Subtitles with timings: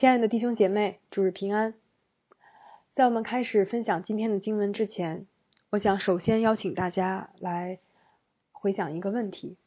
[0.00, 1.74] 亲爱的弟兄姐妹，主日平安。
[2.94, 5.26] 在我们开始分享今天的经文之前，
[5.68, 7.80] 我想首先邀请大家来
[8.50, 9.58] 回想一个问题：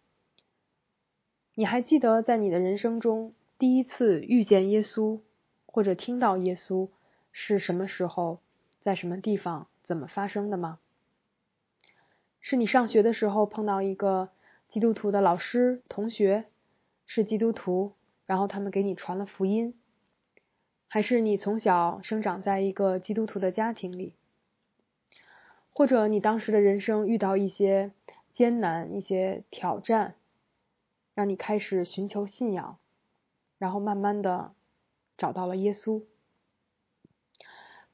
[1.54, 5.20] 你还记得在你的人生中第一次遇见耶稣，
[5.68, 6.90] 或者听到耶稣
[7.32, 8.40] 是什么时候、
[8.82, 10.80] 在什么地方、怎么发生的吗？
[12.42, 14.32] 是你上学的时候碰到一个
[14.68, 16.46] 基督徒的老师、同学，
[17.06, 17.94] 是基督徒，
[18.26, 19.76] 然后他们给你传了福音？
[20.94, 24.14] 还是你从小生长在一个基督徒的家庭里，
[25.74, 27.90] 或者你当时的人生遇到一些
[28.32, 30.14] 艰难、一些挑战，
[31.16, 32.78] 让你开始寻求信仰，
[33.58, 34.52] 然后慢慢的
[35.18, 36.04] 找到了耶稣。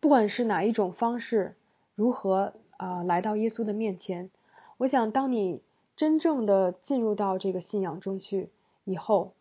[0.02, 1.56] 不管是哪一种方式，
[1.96, 4.30] 如何啊来到耶稣的面前，
[4.76, 5.62] 我想当你
[5.96, 8.50] 真正的进入到这个信仰中去
[8.84, 9.36] 以后，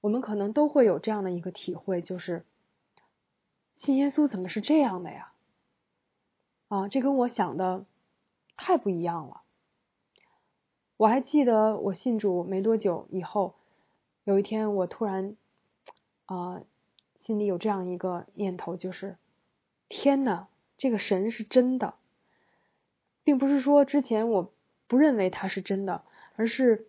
[0.00, 2.44] 我们可能都会有这样的一个体会，就是。
[3.82, 5.32] 信耶稣怎么是这样的呀？
[6.68, 7.84] 啊，这跟我想的
[8.56, 9.42] 太不一样了。
[10.96, 13.56] 我还记得我信主没多久以后，
[14.22, 15.36] 有一天我突然
[16.26, 16.62] 啊，
[17.22, 19.16] 心里有这样一个念头，就是
[19.88, 21.94] 天呐，这个神是真的，
[23.24, 24.52] 并不是说之前我
[24.86, 26.04] 不认为他是真的，
[26.36, 26.86] 而是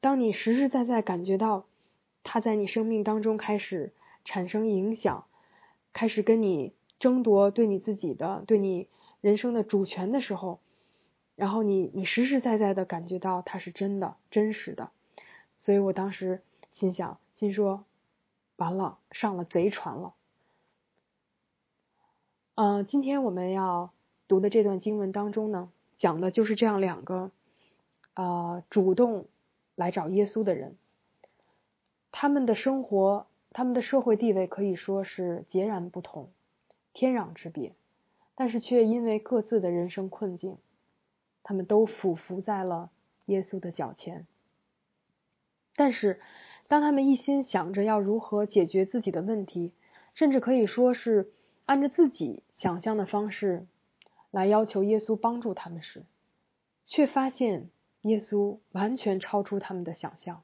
[0.00, 1.66] 当你实实在在感觉到
[2.22, 3.92] 他在你生命当中开始
[4.24, 5.26] 产生影响。
[5.92, 8.88] 开始跟你争夺对你自己的、对你
[9.20, 10.60] 人生的主权的时候，
[11.36, 14.90] 然后你你实实在在的感觉到它是真的、真实的，
[15.58, 17.84] 所以我当时心想，心说，
[18.56, 20.14] 完了，上了贼船了。
[22.54, 23.92] 嗯，今天我们要
[24.28, 27.30] 读的这段经文当中呢，讲的就是这样两个，
[28.14, 29.26] 呃，主动
[29.74, 30.76] 来找耶稣的人，
[32.10, 33.26] 他们的生活。
[33.52, 36.30] 他们的社会地位可以说是截然不同，
[36.92, 37.74] 天壤之别，
[38.34, 40.56] 但是却因为各自的人生困境，
[41.42, 42.90] 他们都俯伏在了
[43.26, 44.26] 耶稣的脚前。
[45.76, 46.20] 但是，
[46.68, 49.72] 当他们一心想着要如何解决自己的问题，
[50.14, 51.32] 甚至可以说是
[51.64, 53.66] 按照自己想象的方式
[54.30, 56.04] 来要求耶稣帮助他们时，
[56.86, 57.70] 却发现
[58.02, 60.42] 耶稣完全超出他们的想象。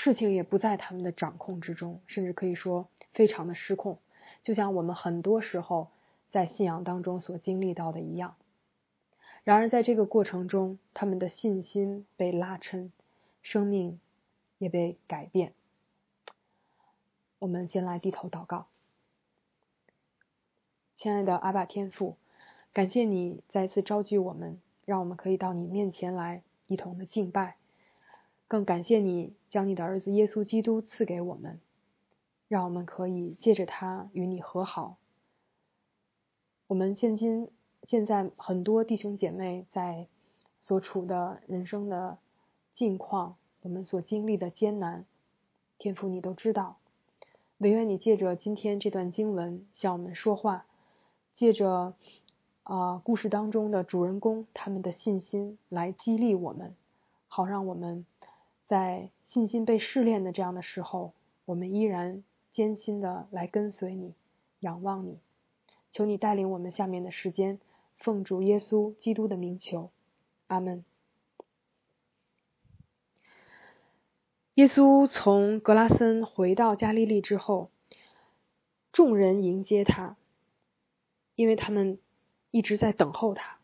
[0.00, 3.98] 事情也不在他们的掌控之中，甚至可以说非常的失控，
[4.44, 5.88] 就像我们很多时候
[6.30, 8.36] 在信仰当中所经历到的一样。
[9.42, 12.92] 然而，在这个过程中，他们的信心被拉伸，
[13.42, 13.98] 生命
[14.58, 15.52] 也被改变。
[17.40, 18.68] 我们先来低头祷告，
[20.96, 22.16] 亲爱的阿爸天父，
[22.72, 27.56] 感谢你再次召集我们，让我们可以到你面前来一同的敬拜。
[28.48, 31.60] 更感谢你将你的儿子耶稣基督赐给我们，
[32.48, 34.96] 让我们可以借着他与你和好。
[36.66, 37.50] 我们现今
[37.82, 40.06] 现在很多弟兄姐妹在
[40.62, 42.16] 所处的人生的
[42.74, 45.04] 境况，我们所经历的艰难，
[45.76, 46.78] 天父你都知道。
[47.58, 50.64] 唯愿你借着今天这段经文向我们说话，
[51.36, 51.94] 借着
[52.62, 56.74] 啊故事当中的主人公他们的信心来激励我们，
[57.26, 58.06] 好让我们。
[58.68, 61.14] 在信心被试炼的这样的时候，
[61.46, 64.12] 我们依然艰辛的来跟随你，
[64.60, 65.18] 仰望你，
[65.90, 67.58] 求你带领我们下面的时间，
[67.96, 69.90] 奉主耶稣基督的名求，
[70.48, 70.84] 阿门。
[74.56, 77.70] 耶稣从格拉森回到加利利之后，
[78.92, 80.16] 众人迎接他，
[81.36, 81.98] 因为他们
[82.50, 83.58] 一直在等候他，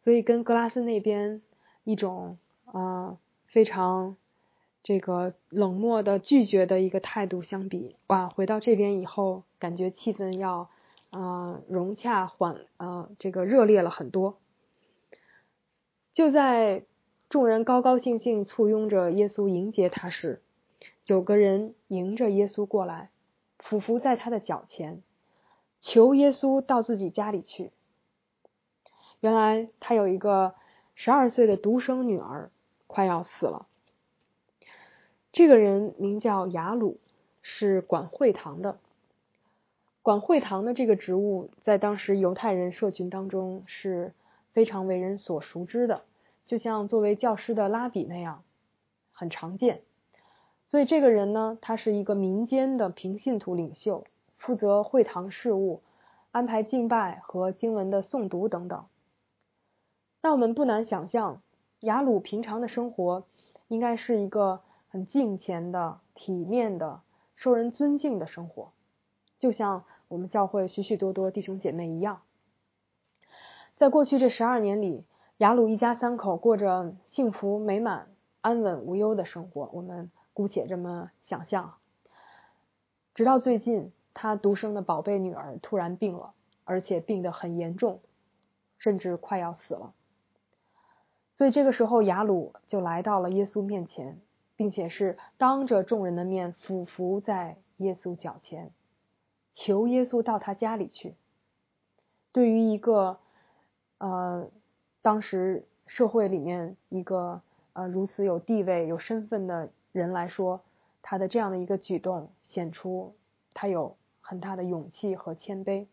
[0.00, 1.42] 所以跟格拉森那边
[1.84, 3.18] 一种啊。
[3.50, 4.16] 非常
[4.82, 10.70] 这个冷漠的拒绝的一个态度相比，哇，回到这边以后，感觉气氛要
[11.10, 14.38] 啊融洽缓啊这个热烈了很多。
[16.14, 16.84] 就在
[17.28, 20.40] 众人高高兴兴簇拥着耶稣迎接他时，
[21.04, 23.10] 有个人迎着耶稣过来，
[23.58, 25.02] 俯伏在他的脚前，
[25.80, 27.72] 求耶稣到自己家里去。
[29.18, 30.54] 原来他有一个
[30.94, 32.52] 十二岁的独生女儿。
[32.90, 33.66] 快要死了。
[35.30, 36.98] 这个人名叫雅鲁，
[37.40, 38.78] 是管会堂的。
[40.02, 44.12] 管会堂的这个职务，在当时犹太人社群当中是
[44.52, 46.02] 非常为人所熟知的，
[46.46, 48.42] 就像作为教师的拉比那样，
[49.12, 49.82] 很常见。
[50.66, 54.04] 所以这个人呢，他是一个民间的平信徒领袖，
[54.36, 55.80] 负责会堂事务，
[56.32, 58.84] 安排敬拜和经文的诵读等等。
[60.22, 61.40] 那我们不难想象。
[61.80, 63.24] 雅鲁平常的生活
[63.68, 67.00] 应该是一个很敬虔的、体面的、
[67.36, 68.72] 受人尊敬的生活。
[69.38, 72.20] 就像我们教会许许多多弟兄姐妹一样。
[73.76, 75.04] 在过去这十二年里，
[75.38, 78.08] 雅鲁一家三口过着幸福美满、
[78.42, 81.76] 安稳无忧的生活，我们姑且这么想象。
[83.14, 86.34] 直到最近，他独生的宝贝女儿突然病了，
[86.64, 88.00] 而且病得很严重，
[88.76, 89.94] 甚至快要死了。
[91.40, 94.20] 所以这个时候，雅鲁就来到了耶稣面前，
[94.56, 98.70] 并且是当着众人的面俯伏在耶稣脚前，
[99.50, 101.14] 求耶稣到他家里去。
[102.30, 103.20] 对于一个
[103.96, 104.50] 呃
[105.00, 107.40] 当时社会里面一个
[107.72, 110.60] 呃如此有地位、有身份的人来说，
[111.00, 113.14] 他的这样的一个举动，显出
[113.54, 115.86] 他有很大的勇气和谦卑。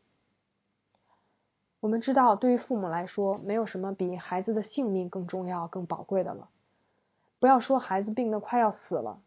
[1.87, 6.49] 我们知道，对于父母来说，没有什么比孩子的性命更重要、更宝贵的了。
[7.39, 9.21] 不要说孩子病得快要死了，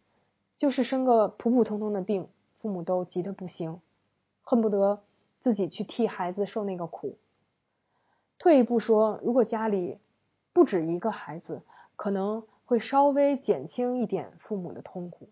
[0.58, 2.28] 就是生个普普通通的病，
[2.60, 3.80] 父母都急得不行，
[4.42, 5.00] 恨不得
[5.42, 7.16] 自己去替孩子受那个苦。
[8.38, 9.96] 退一步说，如果家里
[10.52, 11.62] 不止一个孩子，
[11.96, 15.30] 可能会稍微减轻一点父母的痛苦。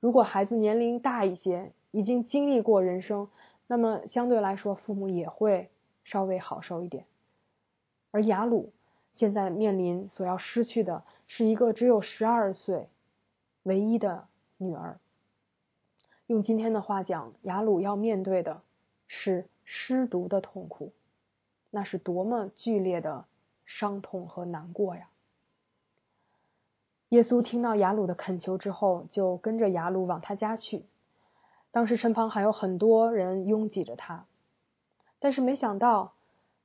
[0.00, 3.28] 如果孩子年龄大一些，已经经历过人生，
[3.66, 5.70] 那么相对来说，父母也会。
[6.04, 7.04] 稍微好受一点，
[8.10, 8.72] 而雅鲁
[9.14, 12.88] 现在面临所要失去的是一个只有十二岁
[13.62, 14.26] 唯一的
[14.56, 14.98] 女儿。
[16.26, 18.62] 用今天的话讲，雅鲁要面对的
[19.06, 20.92] 是失独的痛苦，
[21.70, 23.26] 那是多么剧烈的
[23.64, 25.08] 伤痛和难过呀！
[27.10, 30.86] 耶稣听到雅鲁的恳求之后，就跟着雅鲁往他家去。
[31.70, 34.24] 当时身旁还有很多人拥挤着他。
[35.22, 36.14] 但是没想到，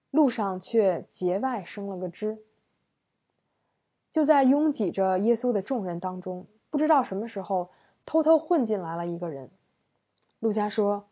[0.10, 2.40] 路上却节外生了个枝。
[4.12, 7.70] 就在拥挤着耶稣的众人当中，不知道什么时候
[8.04, 9.52] 偷偷混进来了一个人。
[10.40, 11.06] 路加说，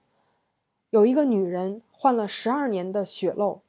[0.89, 3.61] 有一个女人患了十二年的血漏，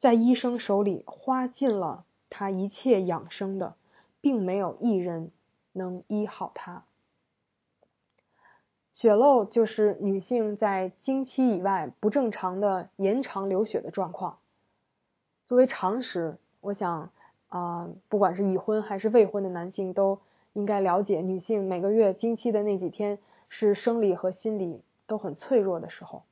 [0.00, 3.76] 在医生手里花尽了她一切养生的，
[4.20, 5.32] 并没有一人
[5.72, 6.84] 能医好她。
[8.98, 14.38] 血漏就是女性在经期以外不正常的延长流血的状况。
[15.46, 17.12] 作为常识，我想
[17.46, 20.18] 啊，不管是已婚还是未婚的男性都
[20.52, 26.24] 应该了解，女性每个月经期的那几天是生理和心理都很脆弱的时候。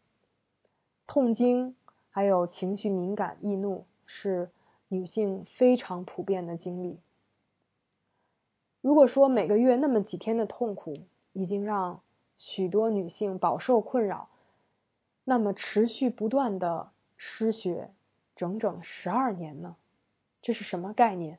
[1.06, 1.76] 痛经
[2.10, 4.50] 还有情绪敏感、易怒是
[4.88, 6.98] 女性非常普遍的经历。
[8.80, 10.98] 如果说每个月那么几天的痛苦
[11.32, 12.00] 已经让
[12.36, 14.28] 许多女性饱受困扰，
[15.24, 17.90] 那么持续不断的失血
[18.34, 19.76] 整整十二年呢？
[20.42, 21.38] 这是什么概念？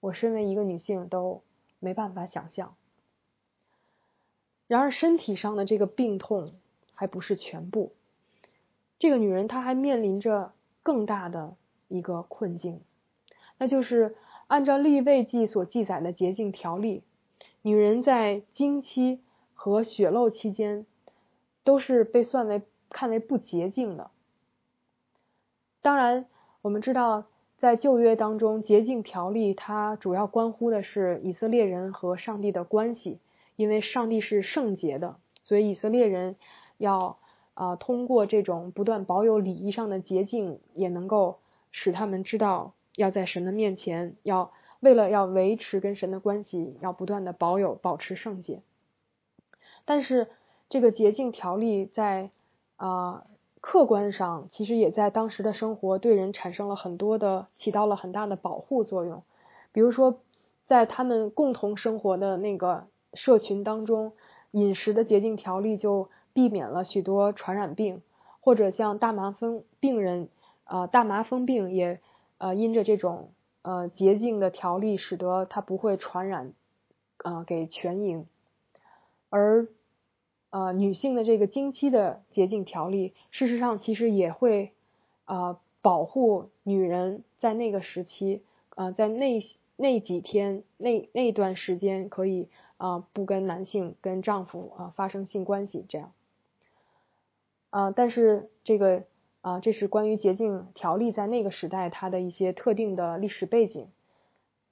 [0.00, 1.42] 我身为一个女性都
[1.78, 2.74] 没办法想象。
[4.66, 6.54] 然而身体上的这个病痛
[6.92, 7.92] 还不是全部，
[8.98, 10.52] 这个女人她还面临着
[10.82, 11.56] 更大的
[11.86, 12.80] 一个困境，
[13.58, 14.16] 那就是
[14.48, 17.04] 按照立位记所记载的洁净条例，
[17.62, 19.20] 女人在经期。
[19.66, 20.86] 和血漏期间，
[21.64, 24.12] 都是被算为看为不洁净的。
[25.82, 26.26] 当然，
[26.62, 27.24] 我们知道，
[27.56, 33.18] 在旧约当中，洁净条例它主要关乎的是以色列人和上帝的关系，
[33.56, 36.36] 因为上帝是圣洁的，所以以色列人
[36.78, 37.18] 要
[37.54, 41.40] 啊通过这种不断保有礼仪上的洁净，也能够
[41.72, 48.62] 使他们知道要在神的面前，要为了要维持跟神的关系，要不断的保有保持圣洁。
[49.86, 50.28] 但是，
[50.68, 52.30] 这个洁净条例在
[52.76, 53.24] 啊
[53.60, 59.22] 客观上，其实也在当时的生活对人产生了很多的，起到了很大的保护作用。
[59.72, 60.20] 比如说，
[60.66, 64.12] 在他们共同生活的那个社群当中，
[64.50, 68.02] 饮食的洁净条例就避免了许多传染病，
[68.40, 70.28] 或者像大麻风病人，
[70.64, 72.00] 呃，大麻风病也
[72.38, 73.30] 呃因着这种
[73.62, 76.52] 呃洁净的条例，使得它不会传染
[77.18, 78.26] 啊给全营。
[79.28, 79.66] 而，
[80.50, 84.72] 呃，女性的这个经期的洁净条例，事实上其实也会，
[85.24, 88.42] 呃，保护女人在那个时期，
[88.76, 89.44] 呃，在那
[89.76, 96.12] 那几天那那段时间可以啊不跟男性跟丈夫啊发生性关系这样，
[97.70, 99.02] 啊，但是这个
[99.40, 103.88] 啊这是关于洁净条例在那个时代它的一些特定的历史背景，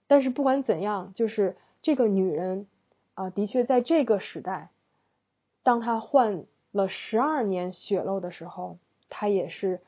[0.06, 2.68] 但是不管怎样，就是这个女人。
[3.14, 4.71] 啊，的确，在这个时代，
[5.62, 8.78] 当他患了十二年血漏的时候，
[9.09, 9.80] 他也是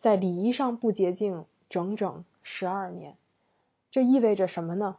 [0.00, 3.16] 在礼仪上不洁净整整十二年。
[3.90, 4.96] 这意味着什么呢？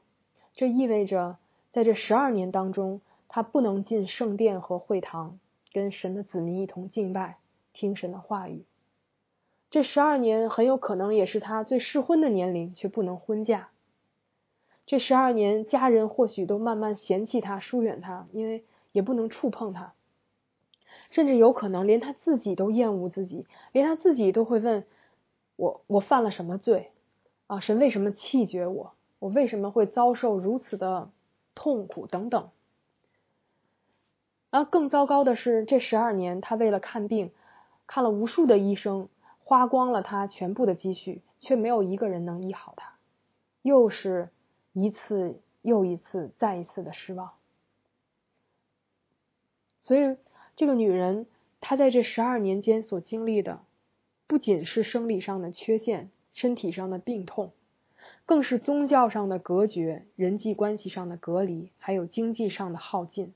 [0.53, 1.37] 这意味着
[1.71, 5.39] 在这十二年当中，他不能进圣殿和会堂
[5.71, 7.37] 跟神的子民一同敬拜，
[7.73, 8.65] 听神的话语。
[9.69, 13.69] 这十二年很有可能也是他最适婚的年龄，却不能婚嫁。
[14.87, 18.63] 这十二年，家人或许都慢慢嫌弃他、疏远他，因为
[18.93, 19.93] 也不能触碰他，
[21.11, 24.85] 甚至有可能连他自己都厌恶自己，连他自己都会问：
[25.57, 26.89] 我我犯了什么罪？
[27.45, 28.93] 啊，神为什么弃绝我？
[29.19, 31.11] 我为什么会遭受如此的
[31.53, 32.07] 痛苦？
[32.07, 32.49] 等等。
[34.49, 37.31] 而更糟糕的是，这十二年，他为了看病，
[37.85, 39.09] 看了无数的医生。
[39.43, 42.95] 花光了他全部的积蓄，却没有一个人能医好他，
[43.61, 44.29] 又是
[44.79, 47.31] 一次又一次、再一次的失望。
[49.79, 50.17] 所以，
[50.55, 51.25] 这个女人
[51.61, 53.61] 她在这十二年间所经历的，
[54.27, 57.51] 不仅是生理上的缺陷、身体上的病痛，
[58.25, 63.33] 更是宗教上的隔绝、人际关系上的隔离，还有经济上的耗尽。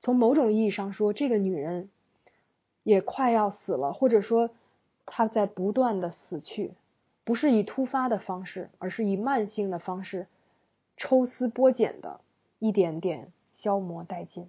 [0.00, 1.88] 从某种意义上说，这个女人
[2.84, 4.50] 也快要死了，或者说。
[5.08, 6.72] 她在不断的死去，
[7.26, 10.28] 不是以突发的方式，而是以慢性的方式，
[10.96, 12.20] 抽丝剥茧的，
[12.60, 14.48] 一点点消磨殆尽。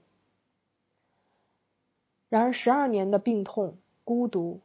[2.30, 4.62] 然而，十二年的病痛、孤独、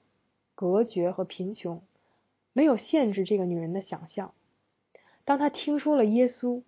[0.55, 1.81] 隔绝和贫穷，
[2.53, 4.35] 没有限制这个女人的想象。
[5.25, 6.61] 当她听说了耶稣，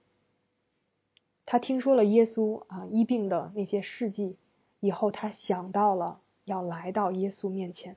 [1.45, 4.39] 她听说了耶稣啊医病的那些事迹
[4.81, 7.97] 以后，她想到了要来到耶稣面前。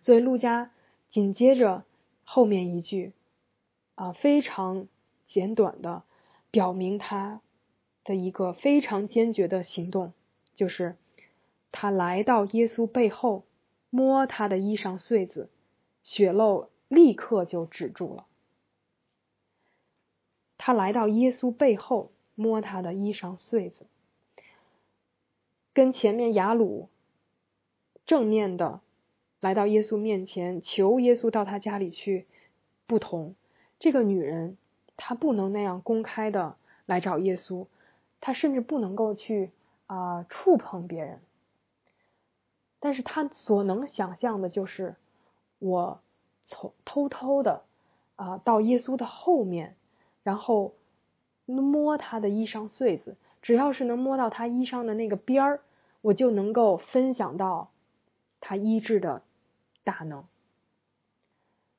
[0.00, 0.70] 所以，陆家
[1.10, 1.84] 紧接着
[2.24, 3.12] 后面一句
[3.94, 4.88] 啊，非常
[5.28, 6.02] 简短的
[6.50, 7.40] 表明他
[8.02, 10.12] 的一个非常坚决的行动，
[10.54, 10.96] 就是
[11.70, 13.44] 他来到耶稣背后
[13.90, 15.50] 摸他的衣裳穗子，
[16.02, 18.26] 血漏立刻就止住了。
[20.56, 23.86] 他来到耶稣背后摸他的衣裳穗子，
[25.72, 26.88] 跟前面雅鲁
[28.06, 28.80] 正面的。
[29.44, 32.26] 来到耶稣面前，求耶稣到他家里去。
[32.86, 33.34] 不同，
[33.78, 34.56] 这个女人
[34.96, 37.66] 她不能那样公开的来找耶稣，
[38.22, 39.50] 她甚至不能够去
[39.86, 41.20] 啊触碰别人。
[42.80, 44.96] 但是她所能想象的就是，
[45.58, 46.00] 我
[46.40, 47.64] 从偷偷的
[48.16, 49.76] 啊到耶稣的后面，
[50.22, 50.72] 然后
[51.44, 55.60] 摸他的衣裳穗子，只要是能摸到他衣裳的那个边儿，
[56.00, 57.68] 我就能够分享到
[58.40, 59.20] 他医治的。
[59.84, 60.24] 大能，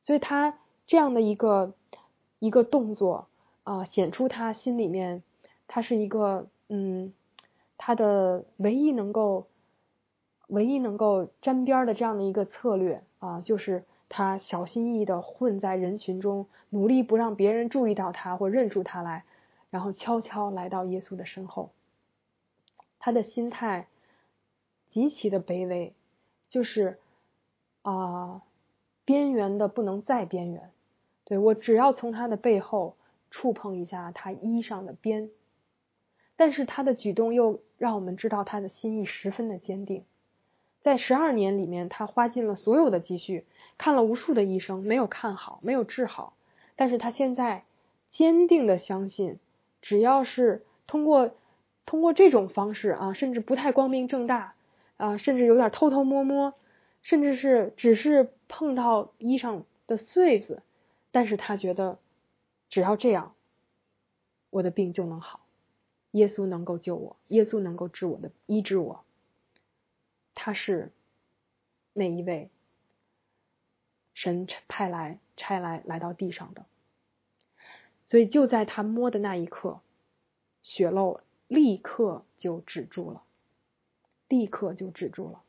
[0.04, 1.74] 所以他这样的一个
[2.38, 3.28] 一个动作
[3.64, 5.24] 啊，显出他心里面，
[5.68, 7.12] 他是一个嗯，
[7.78, 9.48] 他的唯一能够
[10.48, 19.26] 唯一能够沾边的这样的一个策略啊，就是他小心翼翼的混在人群中，努力不让别人注意到他或认出他来，
[19.72, 21.72] 然后悄悄来到耶稣的身后。
[23.00, 23.88] 他的心态
[24.90, 25.94] 极其的卑微，
[26.48, 27.00] 就是。
[27.86, 28.42] 啊，
[29.06, 30.72] 边缘的不能再边缘，
[31.24, 32.96] 对我只要从他的背后
[33.30, 35.30] 触碰一下他衣裳的边，
[36.36, 40.04] 但是他的举动又让我们知道他的心意十分的坚定。
[40.82, 43.46] 在十二年里面，他花尽了所有的积蓄，
[43.78, 46.34] 看了无数的医生，没有看好，没有治好，
[46.76, 47.66] 但是他现在
[48.12, 49.38] 坚定的相信，
[49.84, 51.30] 只要是通过
[51.86, 54.56] 通过这种方式啊，甚至不太光明正大
[54.98, 56.56] 啊，甚至有点偷偷摸摸。
[57.06, 60.64] 甚至是只是碰到衣裳的穗子，
[61.12, 62.00] 但是他觉得
[62.68, 63.36] 只要这样，
[64.50, 65.46] 我的病就能好，
[66.10, 69.06] 耶稣能够救我，耶稣能够治我的医治我。
[70.34, 70.92] 他是
[71.94, 72.50] 那一位
[74.16, 76.66] 神派来差来来到地上的，
[78.08, 79.80] 所以就在他摸的那一刻，
[80.64, 83.22] 血漏立刻就止住了，
[84.28, 85.44] 立刻就止住了。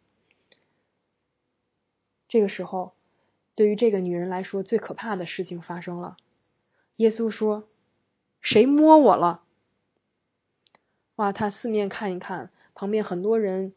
[2.29, 2.93] 这个时候，
[3.55, 6.17] 对于这个女人来说，最可怕的事情发生了。
[6.97, 7.69] 耶稣说
[8.41, 9.43] ：“谁摸我了？”
[11.17, 11.33] 哇！
[11.33, 13.73] 他四面看一看，旁边很多人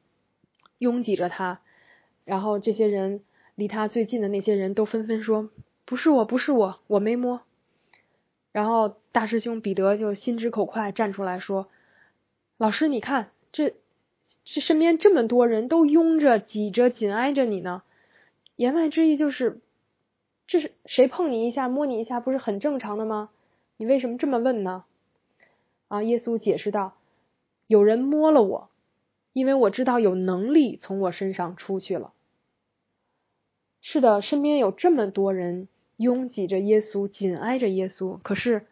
[0.78, 1.62] 拥挤着他，
[2.26, 3.24] 然后这些人
[3.56, 5.50] 离他最近的那些人都纷纷说
[5.86, 7.42] ：“不是我，不是我，我没摸。”
[8.52, 11.70] 然后大师兄彼得就心直口快站出来说
[12.58, 13.76] ：“老师，你看，这
[14.44, 17.84] 这身边这么多人都拥着、挤着、紧挨着你呢。”
[18.60, 19.62] 言外之意就是，
[20.46, 23.30] 这是谁碰你一下、摸你一下，不是很正常的吗？
[23.78, 24.84] 你为什么这么问呢？
[25.88, 26.98] 啊，耶稣解释道
[27.68, 28.70] ：“有人摸了我，
[29.32, 32.12] 因为我知道有能力从我身上出去了。”
[33.80, 38.68] 是的，身边有这么多人拥挤着耶稣，紧挨着耶稣，可是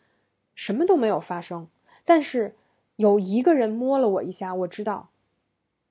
[0.54, 1.70] 什么都没有发生。
[2.04, 2.56] 但是
[2.98, 5.08] 有一个人摸了我一下，我知道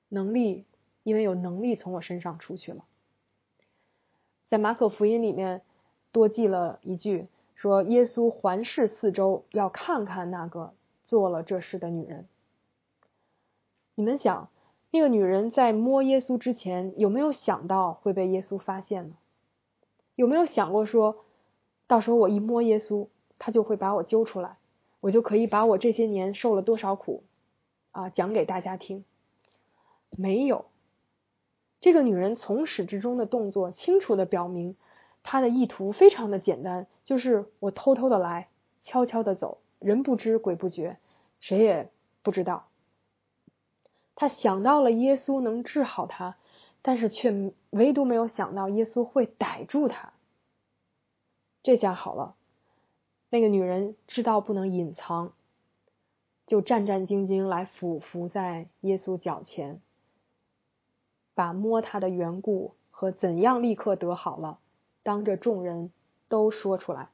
[0.07, 0.65] 能力，
[1.01, 2.83] 因为有能力从我身上出去了。
[4.49, 5.61] 在马可福音里面
[6.11, 10.73] 多记了一句，说耶稣环视四周，要看看那个
[11.05, 12.27] 做了这事的女人。
[13.95, 14.49] 你们想，
[14.91, 19.15] 那个女人在摸耶稣之前，有没有想到会被耶稣发现呢？
[20.15, 21.25] 有没有想过说，
[21.87, 24.57] 到时候我一摸耶稣，他就会把我揪出来，
[25.01, 27.23] 我就可以把我这些年受了多少苦
[27.91, 29.03] 啊讲给大家听？
[30.11, 30.65] 没有。
[31.79, 34.75] 这个女人从始至终的动作，清楚的表明
[35.23, 38.49] 她的意图非常的简单，就是我偷偷的来，
[38.83, 40.97] 悄悄的走，人不知鬼不觉，
[41.39, 41.89] 谁也
[42.23, 42.67] 不知道。
[44.15, 46.37] 她想到了耶稣能治好她，
[46.81, 50.13] 但是却唯独没有想到耶稣会逮住她。
[51.61, 52.35] 这下好了，
[53.29, 55.33] 那个女人知道不能隐藏，
[56.47, 59.79] 就战战兢兢来俯伏在耶稣脚前。
[61.37, 64.57] 把摸他的缘故和怎样立刻得好了，
[65.03, 65.91] 当着众人
[66.29, 67.09] 都说出来。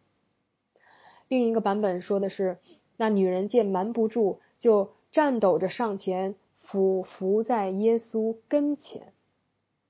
[1.27, 2.57] 另一个版本说的是，
[2.95, 9.11] 那女人见瞒不住，就颤抖着上前俯伏在耶稣跟前。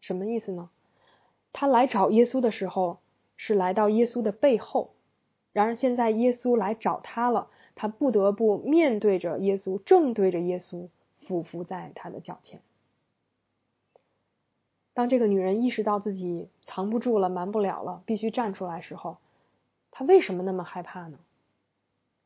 [0.02, 0.72] 什么意思呢？
[1.52, 2.98] 她来找耶稣的时候
[3.38, 4.94] 是来到耶稣的背后，
[5.52, 10.88] 然而现在耶稣来找她了，她不得不面对着耶稣，正对着耶稣
[11.22, 12.62] 俯伏在他的脚前。
[14.94, 19.18] 当这个女人意识到自己藏不住了、瞒不了了，必须站出来时候，
[19.92, 21.20] 她为什么那么害怕呢？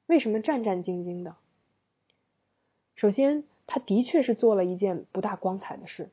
[0.05, 1.35] 为什么战战兢兢的？
[2.95, 6.09] 首先，她的确是做了一件不大光彩的事。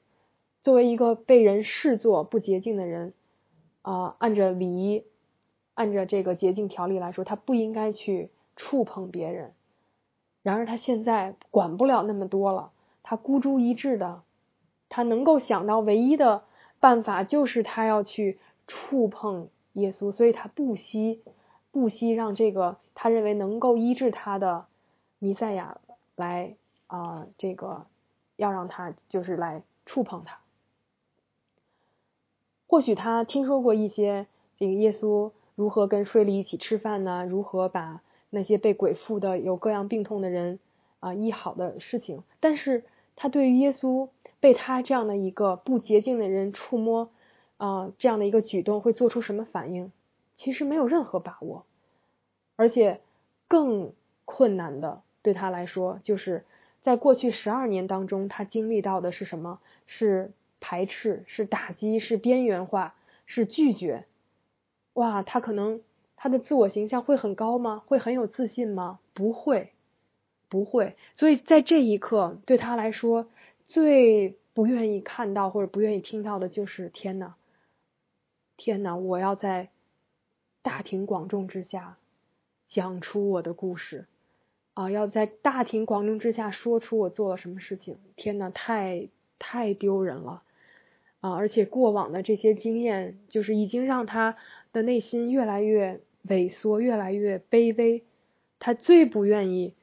[0.61, 3.15] 作为一个被人视作不洁净的人，
[3.83, 5.05] 啊，按着礼仪、
[5.75, 9.55] 按着这个洁净条例来说，她不应该去触碰别人。
[10.43, 14.24] 然而，她现在管不了那么多了，她孤注一掷的。
[14.95, 16.45] 他能够想到唯一的
[16.79, 21.21] 办法就是他要去触碰耶稣，所以他不惜
[21.73, 24.67] 不惜让这个他认为能够医治他的
[25.19, 25.79] 弥赛亚
[26.15, 26.55] 来
[26.87, 27.87] 啊，这个
[28.37, 30.39] 要让他就是来触碰他。
[32.69, 37.25] 或许他听说过一些这个耶稣如何跟税吏一起吃饭呢？
[37.25, 40.61] 如何把那些被鬼附的有各样病痛的人
[41.01, 42.85] 啊医好的事情，但是
[43.17, 44.09] 他对于耶稣。
[44.45, 47.09] 被他这样的一个不洁净的人触摸，
[47.57, 49.91] 啊，这样的一个举动会做出什么反应？
[50.37, 51.65] 其实没有任何把握，
[52.55, 53.01] 而且
[53.49, 53.95] 更
[54.27, 56.45] 困难的对他来说，就是
[56.83, 59.61] 在过去十二年当中，他经历到的是什么？
[59.87, 64.05] 是排斥，是打击，是边缘化，是拒绝。
[64.93, 65.81] 哇，他可能
[66.17, 67.83] 他的自我形象会很高吗？
[67.87, 68.99] 会很有自信吗？
[69.15, 69.73] 不会，
[70.51, 70.97] 不会。
[71.15, 73.27] 所以在这一刻，对他来说。
[73.65, 77.35] 最不愿意看到或者不愿意听到的就是天哪，
[78.57, 78.95] 天哪！
[78.97, 79.71] 我要在
[80.63, 81.97] 大庭广众之下
[82.69, 84.07] 讲出我的故事
[84.75, 87.97] 啊，要在大庭广众之下说出我做了什么事情。
[88.17, 90.43] 天哪，太太丢人了
[91.21, 91.33] 啊！
[91.33, 94.37] 而且过往的这些经验，就是已经让他
[94.73, 98.05] 的内心越来越萎缩，越来越卑微。
[98.59, 99.75] 他最不愿意。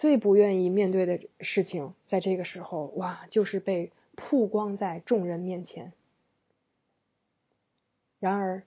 [0.00, 5.92] 最不愿意面对的事情，在这个时候，哇，就是被曝光在众人面前。
[8.18, 8.62] 然而，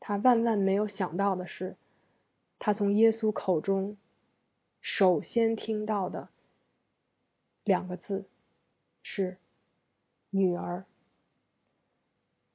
[0.00, 1.76] 他万万没有想到的是，
[2.58, 3.98] 他从耶稣口中
[4.80, 6.30] 首先听到的
[7.62, 8.24] 两个字
[9.02, 9.36] 是
[10.32, 10.86] “女儿”。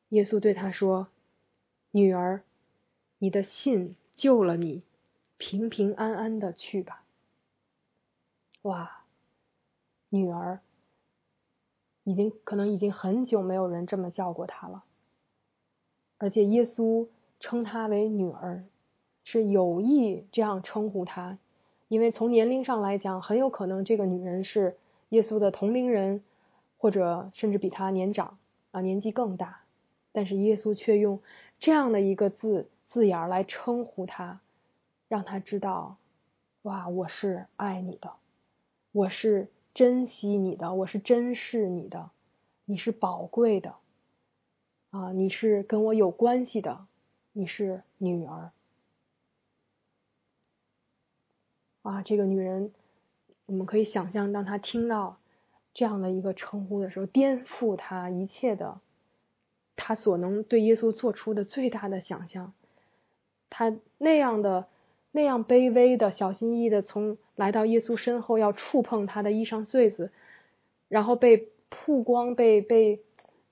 [0.09, 1.07] 耶稣对他说
[1.93, 2.41] ：“女儿，
[3.19, 4.81] 你的信救了你，
[5.37, 7.05] 平平安安的去吧。”
[8.63, 9.03] 哇，
[10.09, 10.59] 女儿，
[12.03, 14.83] 已经可能已经很久没有人这么叫过她了，
[16.17, 17.07] 而且耶稣
[17.39, 18.65] 称她为女儿，
[19.23, 21.37] 是有意这样称呼她，
[21.87, 24.75] 因为从年龄上来讲，很有可能这个女人是
[25.09, 26.21] 耶稣的同龄人，
[26.77, 28.37] 或者甚至比他年长
[28.71, 29.61] 啊，年纪更大，
[30.11, 31.21] 但是耶稣却用
[31.59, 34.41] 这样的一个字字眼来称呼她，
[35.07, 35.95] 让她知道，
[36.63, 38.11] 哇，我是爱你的。
[38.91, 42.09] 我是珍惜你的，我是珍视你的，
[42.65, 43.75] 你是宝贵的，
[44.89, 46.87] 啊，你是跟我有关系的，
[47.31, 48.51] 你是女儿，
[51.83, 52.73] 啊，这个女人，
[53.45, 55.19] 我们可以想象，当她听到
[55.75, 58.81] 这样的一个称呼的时候，颠覆她一切的，
[59.75, 62.53] 她所能对耶稣做出的最大的想象，
[63.51, 64.67] 她那样的。
[65.11, 70.11] 那样卑微的、小心翼翼的从来到耶稣身后要触碰他的衣裳穗子，
[70.87, 73.01] 然后被曝光、被被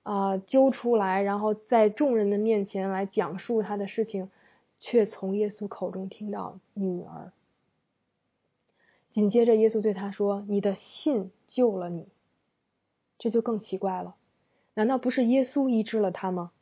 [0.04, 4.30] 啊揪出来，然后在众人的面前来讲述他的事情，
[4.78, 7.32] 却从耶稣口中听到女儿。
[9.12, 12.06] 紧接着，耶稣对他说：“你的信救了你。”
[13.18, 14.14] 这就更奇怪了，
[14.74, 16.52] 难道不是耶稣医治了他吗？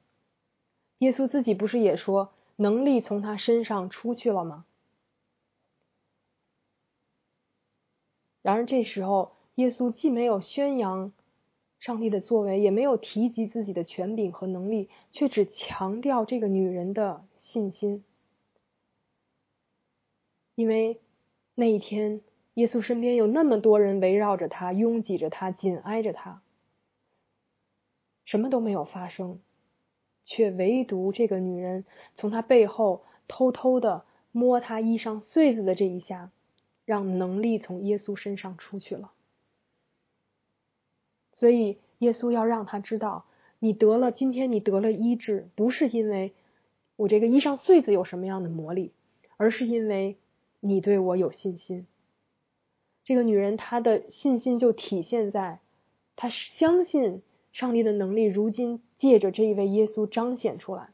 [0.98, 4.64] 耶稣自己不是也说能力从他身上出去了吗？
[8.46, 11.10] 然而这时候，耶稣既没有宣扬
[11.80, 18.04] 上帝的作为，也没有提及自己的权柄和能力，却只强调这个女人的信心，
[20.54, 21.00] 因为
[21.56, 22.20] 那一天。
[22.54, 26.40] 耶稣身边有那么多人围绕着他，拥挤着他，紧挨着他，
[28.24, 29.40] 什么都没有发生，
[30.24, 36.30] 却唯独这个女人从他背后偷偷的摸他衣裳穗子的这一下，
[36.86, 39.12] 让能力从耶稣身上出去了。
[41.32, 43.26] 所以耶稣要让他知道，
[43.58, 46.32] 你得了今天你得了医治，不是因为
[46.96, 48.92] 我这个衣裳穗子有什么样的魔力，
[49.36, 50.16] 而是因为
[50.60, 51.86] 你对我有信心。
[53.04, 55.60] 这个女人，她的信心就体现在，
[56.16, 57.22] 她相信
[57.52, 60.88] 上帝的能力，如今借着这一位耶稣彰显出来。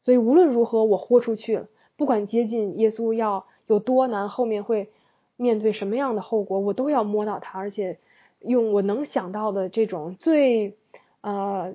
[0.00, 4.90] 所以无论如何，我豁出去了，不管接近耶稣要有多难，后面会
[5.36, 7.98] 面对什么样的后果，我都要摸到它，而且
[8.40, 10.76] 用我能想到的这种最
[11.20, 11.74] 呃，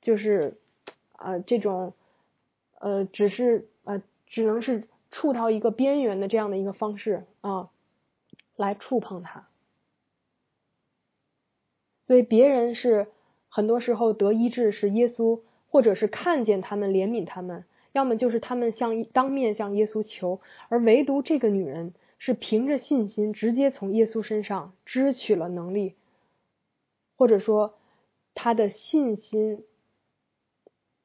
[0.00, 0.58] 就是
[1.18, 1.92] 呃这种
[2.78, 7.70] 呃，只是呃，只能是触到一个边缘的这样的一个方式啊。
[8.58, 9.48] 来触碰它，
[12.04, 13.08] 所以别人是
[13.50, 25.94] 很多时候得医治是耶稣，或者是看见他们怜悯他们，要么就是他们向当面向耶稣求，而唯独这个女人是凭着信心直接从耶稣身上支取了能力，
[27.16, 27.78] 或者说
[28.34, 29.64] 她的信心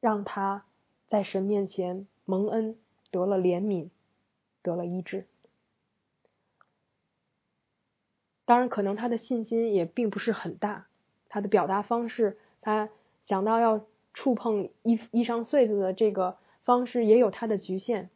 [0.01, 0.65] 让她
[1.07, 2.75] 在神面前蒙恩
[3.09, 3.87] 得了怜悯，
[4.61, 5.25] 得了医治。
[8.43, 10.87] 当然，可能他的信心也并不是很大，
[11.29, 12.89] 他的表达方式，他
[13.23, 16.35] 讲到要触碰衣衣裳穗子的这个
[16.71, 18.09] 方式也有他的局限。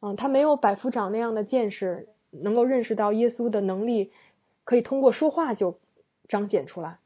[0.00, 4.10] 嗯，他没有百夫长那样的见识，能够认识到耶稣的能力
[4.64, 5.78] 可以通过说话就
[6.28, 6.98] 彰显出来。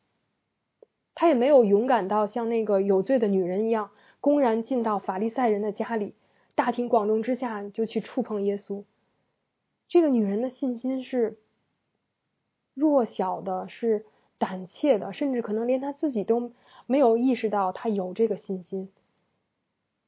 [1.14, 6.14] 他也没有勇敢到像那个有罪的女人一样，公然进到法利赛人的家里，
[6.54, 8.84] 大庭广众之下就去触碰耶稣。
[9.88, 11.38] 这个女人的信心是。
[12.74, 14.06] 弱小的是
[14.38, 16.52] 胆怯的，甚至可能连他自己都
[16.86, 18.90] 没有意识到他有这个信心。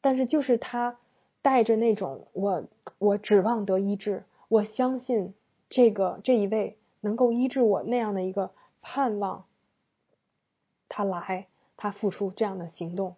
[0.04, 0.98] 但是，就是他
[1.40, 2.64] 带着那种我
[2.98, 5.32] 我指望得医治，我相信
[5.70, 8.50] 这个这一位能够医治我那样的一个
[8.82, 9.46] 盼望，
[10.90, 11.46] 他来，
[11.78, 13.16] 他付出这样的行动。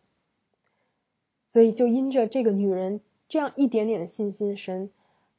[1.51, 4.92] 所以，就因着这个女人这样一点点的信心，神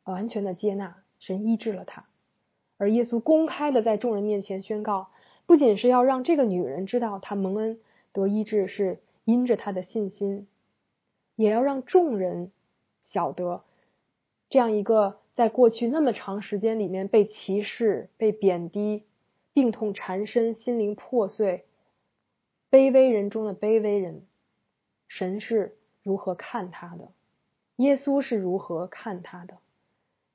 [0.03, 2.03] 完全的接纳，神医治了他。
[2.77, 5.07] 而耶稣公开的在众人面前宣告，
[5.45, 7.79] 不仅是要让这个女人知道她蒙恩
[8.11, 10.45] 得医治是因着她的信心，
[11.37, 12.51] 也要让众人
[13.03, 13.63] 晓得，
[14.49, 19.03] 这样一个在过去那么长时间里面被歧视、被贬低、
[19.53, 21.63] 病痛缠身、心灵破碎、
[22.69, 24.23] 卑微人中的卑微人，
[25.07, 27.11] 神是如何看他的，
[27.77, 29.57] 耶稣是如何看他的。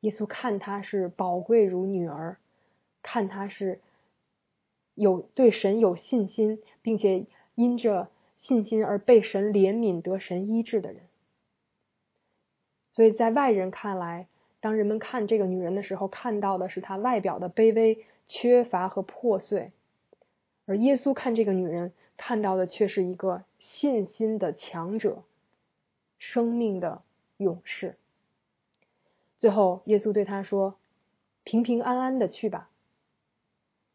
[0.01, 2.38] 耶稣看他是宝贵如女儿，
[3.03, 3.81] 看他是
[4.95, 8.09] 有对神有信心，并且因着
[8.42, 11.00] 信心而被神怜悯得神医治的人。
[12.90, 14.26] 所以在外人看来，
[14.61, 19.70] 当人们看这个女人的时候，看到的是她外表的卑微、缺乏和破碎；
[20.66, 25.22] 而耶稣看这个女人，看到的却是一个信心的强者，
[26.18, 27.02] 生命的
[27.38, 27.96] 勇士。
[29.38, 30.76] 最后，耶稣对他说
[31.42, 32.68] ：“平平安安的去吧。”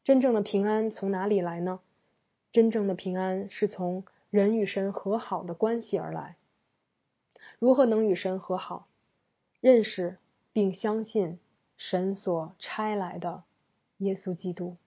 [0.03, 1.79] 真正的平安从哪里来呢？
[2.51, 6.35] 真正的平安是从人与神和好的关系而来。
[7.59, 8.87] 如何能与神和好？
[9.59, 10.17] 认识
[10.53, 11.39] 并相信
[11.77, 13.43] 神所差来的
[13.97, 14.77] 耶稣基督。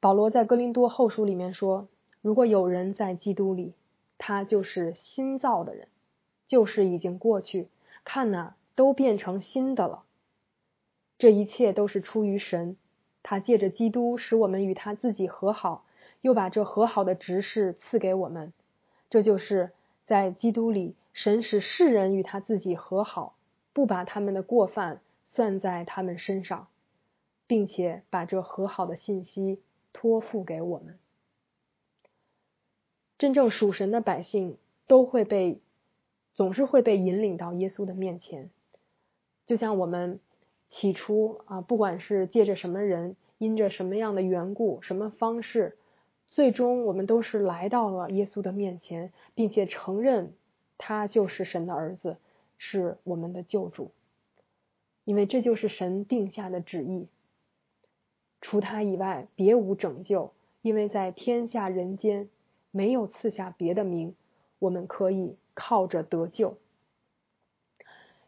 [0.00, 1.88] 保罗在哥林多后书里面说
[2.22, 3.74] ：“如果有人在基督里，
[4.18, 5.88] 他就是新造的人。”
[6.48, 7.68] 旧事已经过去，
[8.04, 10.04] 看呐，都变成新的了。
[11.18, 12.76] 这一切都是出于神，
[13.28, 15.84] 他借着基督使我们与他自己和好，
[16.20, 18.52] 又把这和好的执事赐给我们。
[19.10, 19.72] 这就是
[20.06, 23.34] 在基督里，神使世人与他自己和好，
[23.72, 26.68] 不把他们的过犯算在他们身上，
[27.48, 29.60] 并且把这和好的信息
[29.92, 30.96] 托付给我们。
[33.18, 35.58] 真正属神的百姓都会被，
[36.32, 38.50] 总是会被引领到耶稣的面前，
[39.46, 40.20] 就像我们
[40.70, 45.76] 起初啊，不管是借着什么人，因着什么样的缘故，什么方式，
[46.26, 50.32] 最终我们都是来到了耶稣的面前，并且承认
[50.78, 52.16] 他就是神的儿子，
[52.58, 53.92] 是我们的救主，
[55.04, 57.08] 因为这就是神定下的旨意，
[58.40, 62.28] 除他以外别无拯救，因为在天下人间。
[62.72, 64.14] 没有赐下别的名，
[64.58, 66.58] 我们可以靠着得救。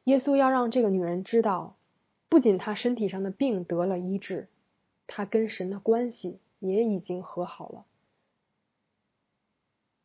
[0.05, 1.77] 耶稣要让这个女人知道，
[2.29, 4.49] 不仅她身体上的病得了医治，
[5.07, 7.87] 她跟神的关系也已经和好了。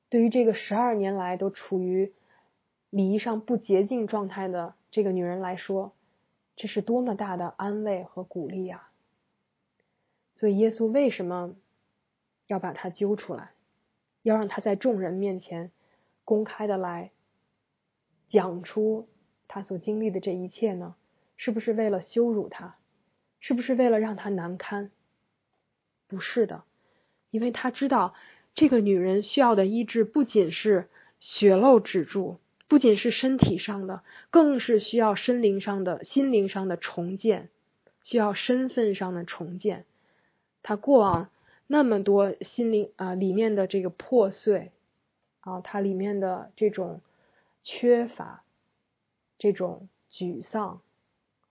[0.09, 2.13] 对于这个十二年来都处于
[2.89, 5.93] 礼仪上不洁净状态的这个女人来说，
[6.55, 8.91] 这是多么大的安慰和鼓励啊！
[10.36, 11.55] 所以耶稣为什么
[12.47, 13.51] 要把她揪出来？
[14.21, 15.69] 要让他在众人面前
[16.23, 17.12] 公开的来
[18.29, 19.09] 讲出
[19.49, 20.95] 他所经历的这一切呢？
[21.43, 22.77] 是不是为了羞辱他？
[23.41, 24.91] 是不是为了让他难堪？
[26.08, 26.63] 不是的，
[27.32, 28.13] 因为他知道
[28.56, 30.88] 这个女人需要的医治不仅是
[31.19, 37.49] 血漏止住，不仅是身体上的，更是需要身灵上的、心灵上的重建，
[38.03, 39.84] 需要身份上的重建。
[40.62, 41.29] 他过往。
[41.67, 44.71] 那么多心灵啊里面的这个破碎
[45.41, 47.01] 啊，它里面的这种
[47.62, 48.43] 缺乏、
[49.38, 50.82] 这种沮丧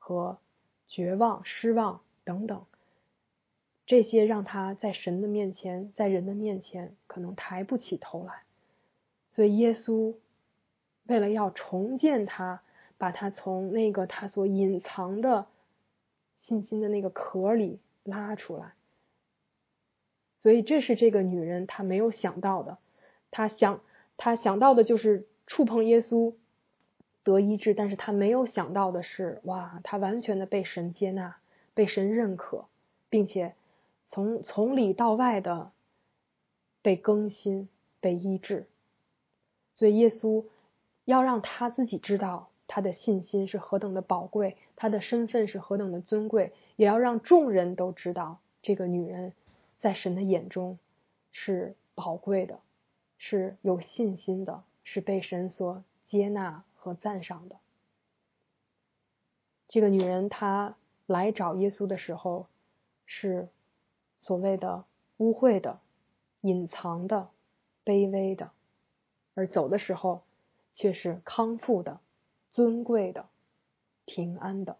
[0.04, 0.38] 和
[0.88, 2.66] 绝望、失望等等，
[3.86, 8.42] 这些让他在神的面前，在人的面前可能抬不起头来。
[9.28, 10.16] 所以耶稣
[11.06, 12.62] 为了要重建他，
[12.98, 15.46] 把他从那个他所隐藏的
[16.40, 18.72] 信心的那个壳里拉出来。
[20.40, 22.78] 所以这是这个女人她没有想到的，
[23.30, 23.80] 她想
[24.16, 26.34] 她想到的就是触碰耶稣
[27.24, 31.36] 得医治，但是他没有想到的是，哇，他完全的被神接纳，
[31.74, 32.66] 被神认可，
[33.08, 33.54] 并且
[34.08, 35.70] 从从里到外的
[36.82, 37.68] 被更新、
[38.00, 38.66] 被医治。
[39.74, 40.44] 所以耶稣
[41.04, 49.32] 要让他自己知道他的信心是何等的宝贵，他的身份是何等的尊贵，也要让众人都知道这个女人。
[49.80, 50.78] 在神的眼中
[51.32, 52.60] 是宝贵的，
[53.18, 57.56] 是有信心的，是被神所接纳和赞赏的。
[59.68, 60.74] 这个女人她
[61.06, 62.48] 来找耶稣的时候
[63.06, 63.48] 是
[64.18, 64.84] 所谓的
[65.18, 65.78] 污秽的、
[66.40, 67.28] 隐藏的、
[67.84, 68.50] 卑微的，
[69.34, 70.22] 而走的时候
[70.74, 72.00] 却是康复的、
[72.50, 73.26] 尊贵的、
[74.04, 74.76] 平安的。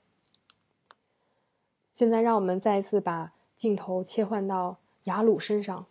[1.95, 4.79] 现在让我们再一次把镜头切换到。
[5.05, 5.87] 雅鲁身上，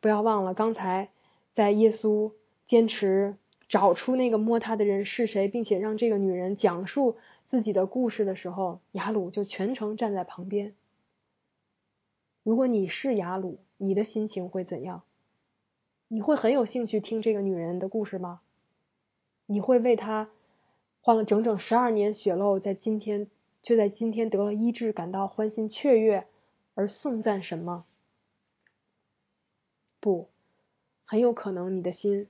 [0.00, 1.10] 不要忘了刚才
[1.54, 2.32] 在耶稣
[2.66, 3.36] 坚持
[3.74, 7.16] 找出那个摸他的人是谁，并且让这个女人讲述
[7.48, 10.76] 自己的故事的时候，雅鲁就全程站在旁边。
[12.44, 15.02] 如果你是雅鲁，你的心情会怎样？
[16.06, 18.42] 你会很有兴趣听这个女人的故事吗？
[19.46, 20.30] 你会为她
[21.00, 23.26] 患了整整十二年血漏，在今天
[23.64, 26.28] 却在今天得了医治，感到欢欣雀跃
[26.76, 27.84] 而颂赞什么？
[29.98, 30.28] 不，
[31.04, 32.28] 很有可能你的心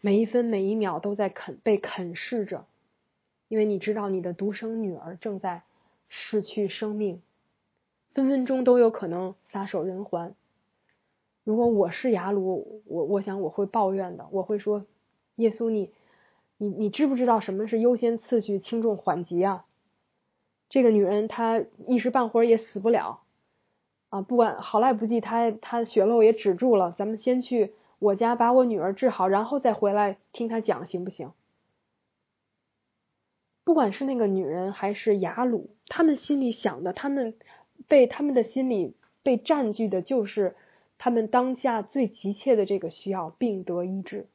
[0.00, 2.64] 每一分每一秒都在啃被啃噬着，
[3.48, 5.62] 因为你知道你的独生女儿正在
[6.08, 7.20] 失去生命，
[8.14, 10.34] 分分钟都有可能撒手人寰。
[11.44, 14.86] 如果我是雅鲁，我我想我会抱怨的，我会说：
[15.36, 15.90] 耶稣，你
[16.58, 19.64] 你你知不知道什么是优先次序、轻重缓急啊？
[20.68, 23.20] 这个女人她一时半会儿也死不了。
[24.10, 26.94] 啊，不管好赖不济，她她血漏也止住了。
[26.98, 31.32] 咱们先去我家把我女儿治好，然后再回来听他讲，行不行？
[33.62, 37.34] 不管是那个女人还是雅鲁，他们心里想的，他们
[37.86, 40.56] 被他们的心里被占据的，就是
[40.96, 44.26] 他们当下最急切的这个需要，病得医治，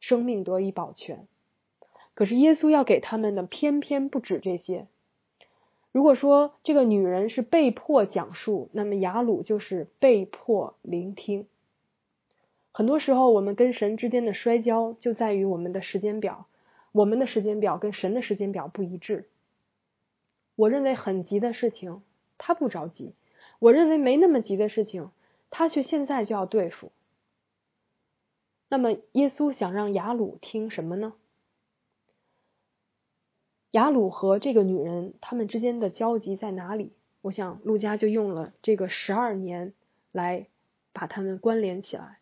[0.00, 1.28] 生命得以保全。
[2.14, 4.86] 可是耶稣要给他们的，偏偏不止这些。
[5.92, 11.46] 如果说这个女人是被迫讲述，那么雅鲁就是被迫聆听。
[12.76, 16.46] 很多时候，我们跟神之间的摔跤就在于我们的时间表，
[16.92, 19.30] 我们的时间表跟神的时间表不一致。
[20.56, 22.02] 我认为很急的事情，
[22.36, 23.14] 他不着急；
[23.60, 25.10] 我认为没那么急的事情，
[25.48, 26.92] 他却现在就要对付。
[28.68, 31.14] 那么，耶稣想让雅鲁听什么呢？
[33.70, 36.92] 雅鲁和这个女人，他们之间的交集在哪里？
[37.22, 39.72] 我想陆家就用了这个十二年
[40.12, 40.46] 来
[40.92, 42.18] 把他们关联起来。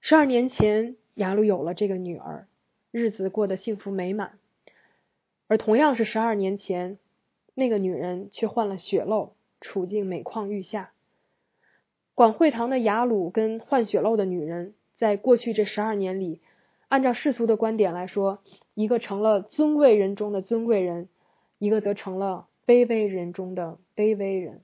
[0.00, 2.46] 十二年前，雅鲁有了这个女儿，
[2.90, 4.38] 日子过得幸福美满。
[5.48, 6.98] 而同样是十二年前，
[7.54, 10.92] 那个女人却患了血漏，处境每况愈下。
[12.14, 16.40] 管会堂的雅鲁跟患血漏的女人，在过去这十二年里，
[16.88, 18.42] 按照世俗的观点来说，
[18.74, 21.08] 一个成了尊贵人中的尊贵人，
[21.58, 24.62] 一个则成了卑微人中的卑微人。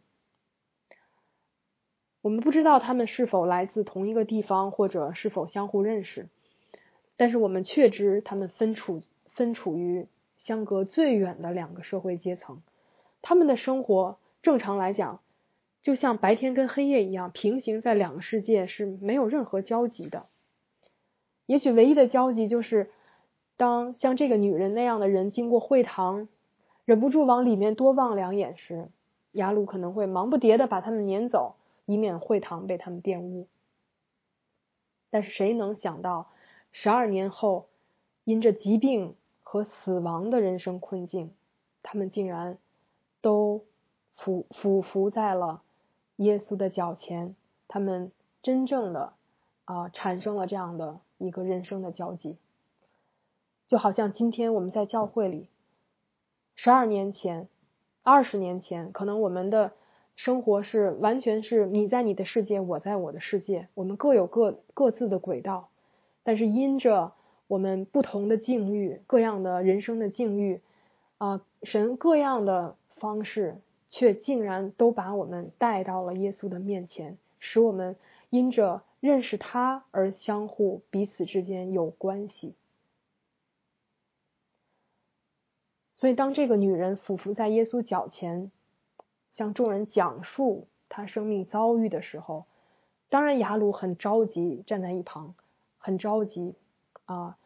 [2.24, 6.30] 我们不知道他们是否来自同一个地方，或者是否相互认识，
[7.18, 9.02] 但是我们确知他们分处
[9.34, 10.06] 分处于
[10.38, 12.62] 相隔最远的两个社会阶层。
[13.20, 15.20] 他们的生活正常来讲，
[15.82, 20.24] 就像白天跟黑夜一样，平行在两个世界是没有任何交集的。
[21.44, 22.88] 也许唯一的交集就是，
[23.58, 26.26] 当像这个女人那样的人经过会堂，
[26.86, 28.88] 忍不住往里面多望两眼时，
[29.32, 31.56] 雅鲁可能会忙不迭的把他们撵走。
[31.86, 33.46] 以免会堂被他们玷污。
[35.10, 36.30] 但是谁能想到，
[36.72, 37.68] 十二年后，
[38.24, 41.32] 因着疾病和死亡的人生困境，
[41.82, 42.58] 他们竟然
[43.20, 43.64] 都
[44.16, 45.62] 俯俯伏在了
[46.16, 47.36] 耶稣的脚前，
[47.68, 48.10] 他们
[48.42, 49.12] 真正的
[49.64, 52.36] 啊产生了这样的一个人生的交集，
[53.68, 55.48] 就好像今天我们在教会里，
[56.56, 57.48] 十二年前、
[58.02, 59.72] 二十年前，可能我们的。
[60.16, 65.70] 生活是完全是你在你的世界，我在我的世界，我们各有各各自的轨道，
[66.22, 67.12] 但是因着
[67.48, 70.60] 我们不同的境遇，各样的人生的境遇，
[71.18, 77.96] 啊，神各样的方式，却竟然都把我们带到了耶稣的面前，使我们
[78.30, 82.54] 因着认识他而相互彼此之间有关系。
[85.94, 88.52] 所以，当这个女人俯伏在耶稣脚前。
[89.34, 92.46] 向众人讲述他生命遭遇的时候，
[93.08, 95.34] 当然雅鲁很着急，站在一旁，
[95.78, 96.54] 很着急
[97.04, 97.36] 啊，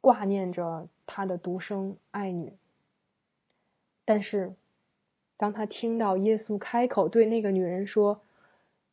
[0.00, 2.56] 挂念着他的独生爱女。
[4.04, 4.54] 但是，
[5.36, 8.22] 当他听到耶稣开口对那个女人说：“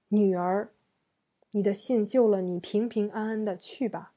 [0.07, 0.71] 女儿，
[1.51, 4.13] 你的信救了你，平平安安的去吧。”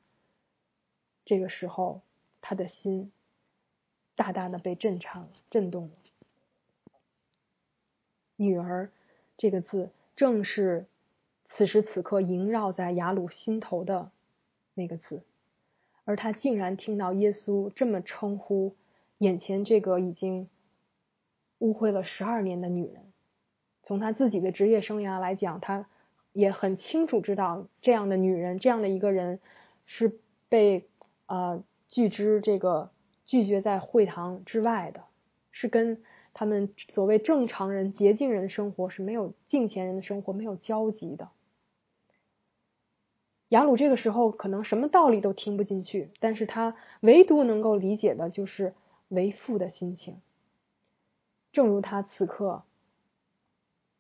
[1.25, 2.03] 这个时候，
[2.41, 3.11] 他的心
[4.15, 5.95] 大大的被震颤，震动了。
[8.37, 8.91] 女儿
[9.37, 10.87] 这个字，正是
[11.45, 14.11] 此时此刻萦绕在雅鲁心头的
[14.75, 15.23] 那个字，
[16.05, 18.75] 而他竟然听到耶稣这么称呼
[19.19, 20.49] 眼前这个已经
[21.59, 23.03] 误会了十二年的女人。
[23.83, 25.87] 从他自己的职业生涯来讲，他
[26.33, 29.39] 也很清楚知道，这样的女人，这样的一个人，
[29.87, 30.19] 是
[30.49, 30.89] 被
[31.27, 32.91] 呃拒之这个
[33.25, 35.05] 拒绝在会堂之外的，
[35.53, 36.03] 是跟。
[36.35, 41.31] 他们所谓正常人、洁净人的生活是没有敬虔人的生活没有交集的。
[43.49, 48.75] 雅鲁这个时候可能什么道理都听不进去，但是他唯独能够理解的就是
[49.09, 50.21] 为父的心情。
[51.53, 52.65] 正如他此刻，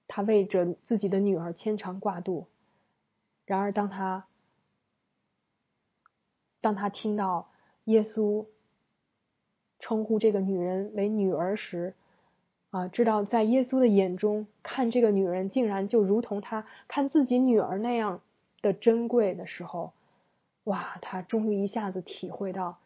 [0.09, 2.49] 他为着自己的女儿牵肠挂肚。
[3.47, 4.27] 然而，当他
[6.61, 7.53] 当他听到
[7.85, 8.47] 耶稣
[9.79, 11.95] 称呼这个女人为女儿时，
[12.75, 18.21] 啊，知道在耶稣的眼中看这个女人，竟然就如同他看自己女儿那样
[18.63, 19.93] 的珍贵的时候，
[20.65, 22.79] 哇，他终于一下子体会到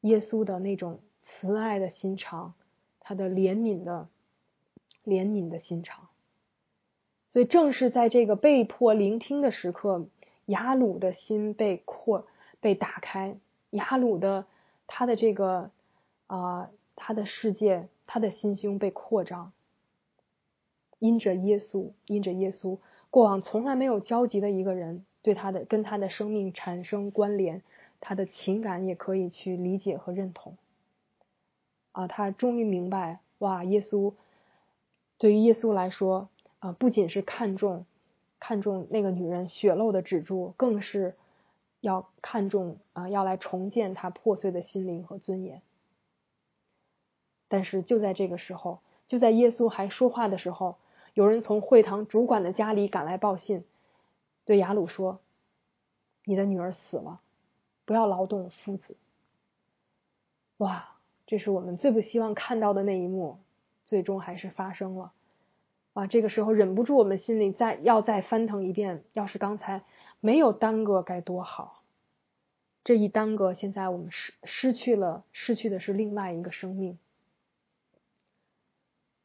[0.00, 2.54] 耶稣的那种慈爱的心肠，
[3.00, 4.08] 他的怜悯的
[5.04, 6.08] 怜悯的心肠。
[7.28, 10.06] 所以正是在这个被迫聆听的时刻，
[10.46, 12.26] 雅鲁的心被扩
[12.60, 13.36] 被打开，
[13.68, 14.46] 雅鲁的
[14.86, 15.70] 他的这个
[16.28, 17.88] 啊，他的世界。
[18.08, 19.52] 他的心胸被扩张，
[20.98, 22.78] 因着耶稣，因着耶稣，
[23.10, 27.62] 过往从来没有交集的一个人，对他的跟他的生命产生关联，
[28.00, 30.56] 他的情感也可以去理解和认同。
[31.92, 34.14] 啊，他终于明白，哇，耶稣
[35.18, 36.30] 对于耶稣来说，
[36.60, 37.84] 啊，不仅是看重
[38.40, 41.14] 看重那个女人血漏的止住，更是
[41.80, 45.60] 要看重啊，要来重建他破碎的心灵和尊严。
[47.48, 50.76] 但是就在这个时候，就在耶稣还说话的时候，
[51.14, 53.64] 有人从会堂主管的家里赶来报信，
[54.44, 55.20] 对雅鲁说
[56.24, 57.20] ：“你的女儿死了，
[57.84, 58.96] 不要劳动夫子。”
[60.58, 60.90] 哇，
[61.26, 63.38] 这是我们最不希望看到的那一幕，
[63.84, 65.12] 最终还是发生了。
[65.94, 69.82] 啊，这个时候忍不住我们心里再要再翻腾一遍，要是刚才
[70.20, 71.82] 没有耽搁该多好。
[72.84, 76.98] 这一耽搁，现在我们失失去了，失去的是另外一个生命。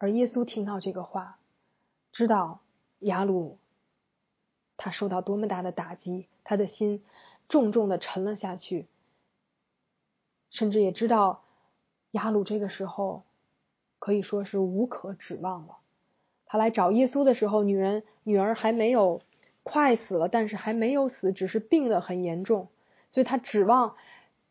[0.04, 1.39] 而耶稣听到这个话，
[2.12, 2.60] 知道
[2.99, 3.58] 雅鲁
[4.76, 7.06] 他受到多么大的打击，他的心
[7.47, 8.88] 重重的沉了下去，
[10.49, 11.45] 甚至也知道
[12.12, 13.24] 雅鲁这个时候
[13.97, 15.78] 可以说是无可指望了。
[16.47, 19.22] 他来找耶稣的时候，女人女儿还没有
[19.64, 22.68] 快死了，但是还没有死，只是病得很严重，
[23.10, 23.95] 所以他指望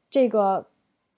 [0.09, 0.71] 这个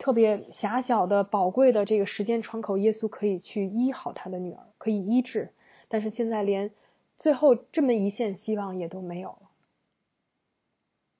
[0.04, 5.54] 特别狭小的、宝贵的这个时间窗口，耶稣可以去医好他的女儿，可以医治。
[5.88, 6.72] 但是现在连
[7.16, 9.48] 最后这么一线希望也都没有了，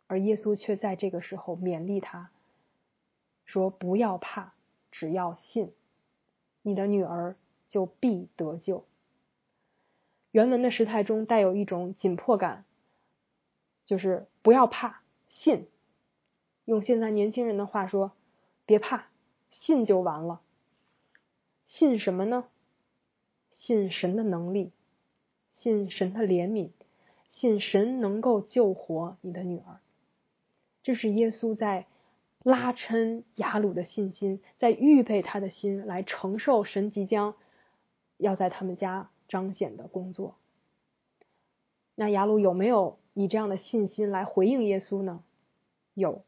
[0.07, 2.31] 而耶稣却在这个时候勉励他
[3.47, 4.53] 说：“不要怕，
[4.93, 5.73] 只要信，
[6.61, 7.37] 你的女儿
[7.71, 8.85] 就必得救。”
[10.31, 12.67] 原文的时态中带有一种紧迫感，
[13.87, 15.69] 就是不要怕，信。
[16.67, 18.13] 用现在年轻人的话说，
[18.67, 19.07] 别怕，
[19.51, 20.41] 信就完了。
[21.67, 22.45] 信什么呢？
[23.51, 24.73] 信神的能力，
[25.53, 26.71] 信神的怜悯，
[27.31, 29.81] 信神能够救活你的女儿。
[30.83, 31.87] 这是耶稣在
[32.43, 37.35] 拉抻雅鲁的信心，在预备他的心来承受神即将
[38.17, 39.11] 要在他们家。
[39.27, 40.37] 彰显的工作。
[41.95, 45.25] 那雅鲁有没有以这样的信心来回应耶稣呢？
[45.95, 46.23] 有。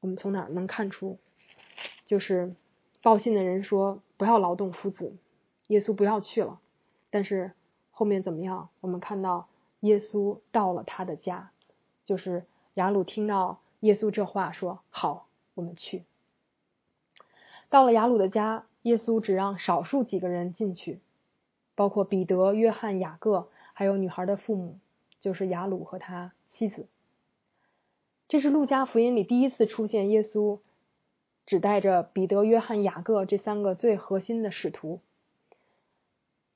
[0.00, 1.18] 我们从哪能看出？
[2.06, 2.54] 就是
[3.02, 5.16] 报信的人说不要劳动夫子，
[5.68, 6.60] 耶稣不要去了。
[7.10, 7.52] 但是
[7.90, 8.68] 后面怎么样？
[8.80, 9.48] 我们看到
[9.80, 11.50] 耶稣到了他的家，
[12.04, 12.44] 就是
[12.74, 16.04] 雅鲁听到耶稣这话说好，我们去。
[17.68, 21.00] 到了雅鲁的家，耶稣只让少数几个人进去。
[21.76, 24.78] 包括彼得、约翰、雅各，还有女孩的父母，
[25.18, 26.86] 就是雅鲁和他妻子。
[28.30, 30.60] 这是路加福音里第一次出现耶稣
[31.46, 35.00] 只带着彼得、约翰、雅各这三个最核心的使徒。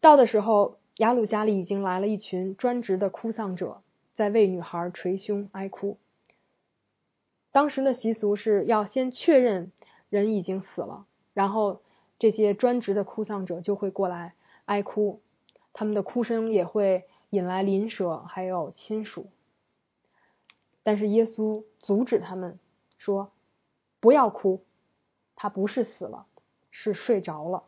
[0.00, 3.82] 到的时候，雅鲁家里已经来了一群专职的哭丧者，
[4.14, 5.98] 在为女孩捶胸哀哭。
[7.50, 9.72] 当时的习俗是要先确认
[10.08, 11.80] 人已经死了，然后
[12.20, 14.34] 这些专职的哭丧者就会过来。
[14.66, 15.20] 哀哭，
[15.72, 19.26] 他们的哭声也会引来邻舍还有亲属。
[20.84, 22.60] 但是耶稣阻止他们
[22.98, 23.32] 说
[23.98, 24.62] ：“不要哭，
[25.34, 26.26] 他不是死了，
[26.70, 27.64] 是睡着了。”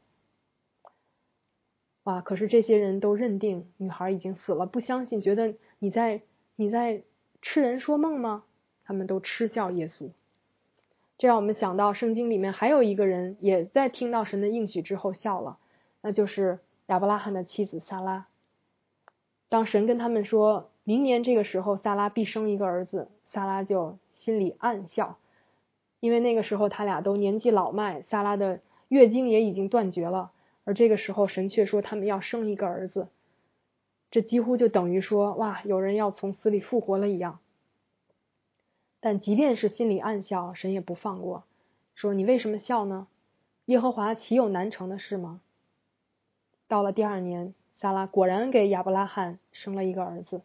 [2.05, 2.21] 哇！
[2.21, 6.23] 可是这些人都认定女孩已经死了，不相信，觉得你在
[6.55, 7.03] 你在
[7.43, 8.45] 痴人说梦吗？
[8.85, 10.11] 他们都嗤笑耶稣。
[11.19, 15.59] 这让我们想到圣经里面还有一个人也在听到神的应许之后笑了，
[16.03, 16.61] 那就是。
[16.87, 18.29] 亚伯拉罕的妻子萨拉，
[19.49, 25.19] 当神跟他们说明年这个时候萨拉必生一个儿子，萨拉就心里暗笑，
[25.99, 30.31] 因为那个时候他俩都年纪老迈，萨拉的月经也已经断绝了，
[30.63, 33.09] 而这个时候神却说他们要生一个儿子，
[34.13, 37.41] 这几乎就等于说哇，有人要从死里复活了一样。
[39.01, 41.43] 但即便是心里暗笑，神也不放过，
[41.97, 43.09] 说你为什么笑呢？
[43.65, 45.41] 耶和华岂有难成的事吗？
[46.69, 50.43] 到了第二年，萨拉果然给亚伯拉罕生了一个儿子。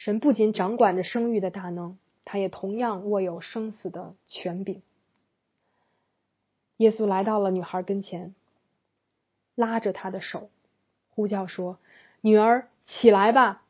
[0.00, 4.80] 神不仅掌管着生育的大能，他也同样握有生死的权柄。
[6.78, 8.34] 耶稣来到了女孩跟前，
[9.54, 10.48] 拉着她的手，
[11.10, 11.78] 呼叫说
[12.22, 13.62] ：“女儿，起来吧！”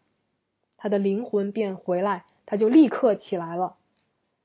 [0.79, 3.77] 她的灵魂便回来，她就立刻起来了。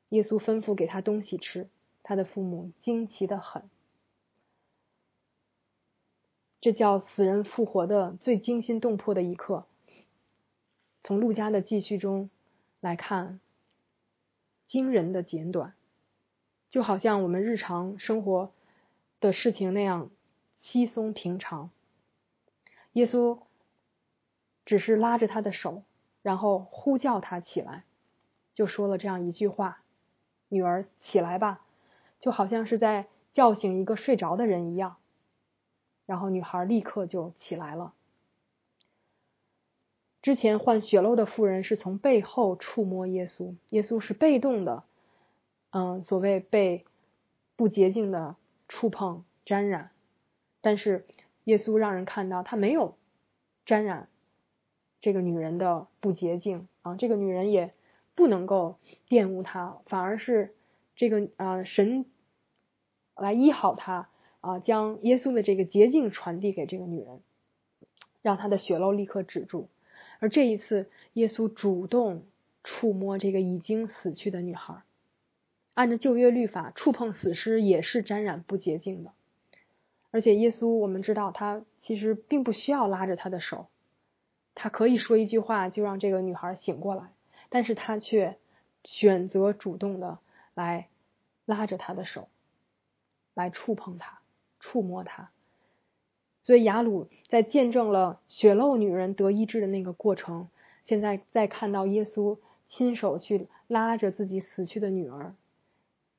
[0.10, 1.70] 耶稣吩咐给她东西吃，
[2.02, 3.62] 她的父母惊奇的很。
[6.62, 9.68] 这叫死人复活的最惊心动魄的一刻。
[11.06, 12.32] 从陆家的记叙中
[12.80, 13.40] 来看，
[14.66, 15.76] 惊人的简短，
[16.72, 18.52] 就好像我们日常生活
[19.20, 20.10] 的事情那样
[20.58, 21.70] 稀松平常。
[22.94, 23.38] 耶稣
[24.66, 25.84] 只是拉着他的手，
[26.24, 27.84] 然后呼叫他起来，
[28.56, 29.84] 就说了这样一句话
[30.50, 31.64] ：“女儿，起来吧。”
[32.20, 34.96] 就好像是在叫醒一个睡着的人一样。
[36.08, 37.94] 然后女孩立刻就起来了。
[40.26, 44.84] 之前患血漏的妇人是从背后触摸耶稣，耶稣是被动的，
[45.70, 46.84] 嗯，所谓被
[47.56, 48.36] 不洁净的
[48.68, 49.92] 触碰沾染，
[50.62, 51.06] 但是
[51.44, 52.96] 耶稣让人看到他没有
[53.68, 54.10] 沾染
[55.00, 57.76] 这个女人的不洁净啊，这个女人也
[58.16, 60.56] 不能够玷污他，反而是
[60.96, 62.04] 这个啊神
[63.16, 64.10] 来医好他。
[64.42, 67.22] 啊，将耶稣的这个洁净传递给这个女人，
[68.24, 69.70] 让她的血漏立刻止住。
[70.26, 72.26] 而这一次，耶稣主动
[72.64, 74.82] 触摸这个已经死去的女孩。
[75.76, 79.12] 按照旧约律法，触碰死尸也是沾染不洁净的。
[80.10, 83.68] 而且耶稣我们知道他其实并不需要拉着他的手，
[84.56, 87.12] 他可以说一句话就让这个女孩醒过来，
[87.50, 88.40] 但是他却
[88.84, 90.18] 选择主动的
[90.56, 90.88] 来
[91.46, 92.30] 拉着她的手，
[93.36, 94.22] 来触碰她，
[94.60, 95.30] 触摸她。
[96.46, 100.48] 所以雅鲁在见证了血漏女人得医治的那个过程，
[100.86, 102.38] 现在再看到耶稣
[102.70, 105.34] 亲手去拉着自己死去的女儿，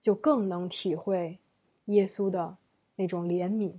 [0.03, 1.39] 就更能体会
[1.85, 2.57] 耶稣的
[2.97, 3.75] 那种怜悯，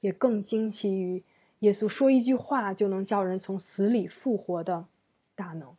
[0.00, 1.22] 也更惊奇于
[1.60, 4.86] 耶稣说一句话就能叫人从死里复活的
[5.36, 5.76] 大能。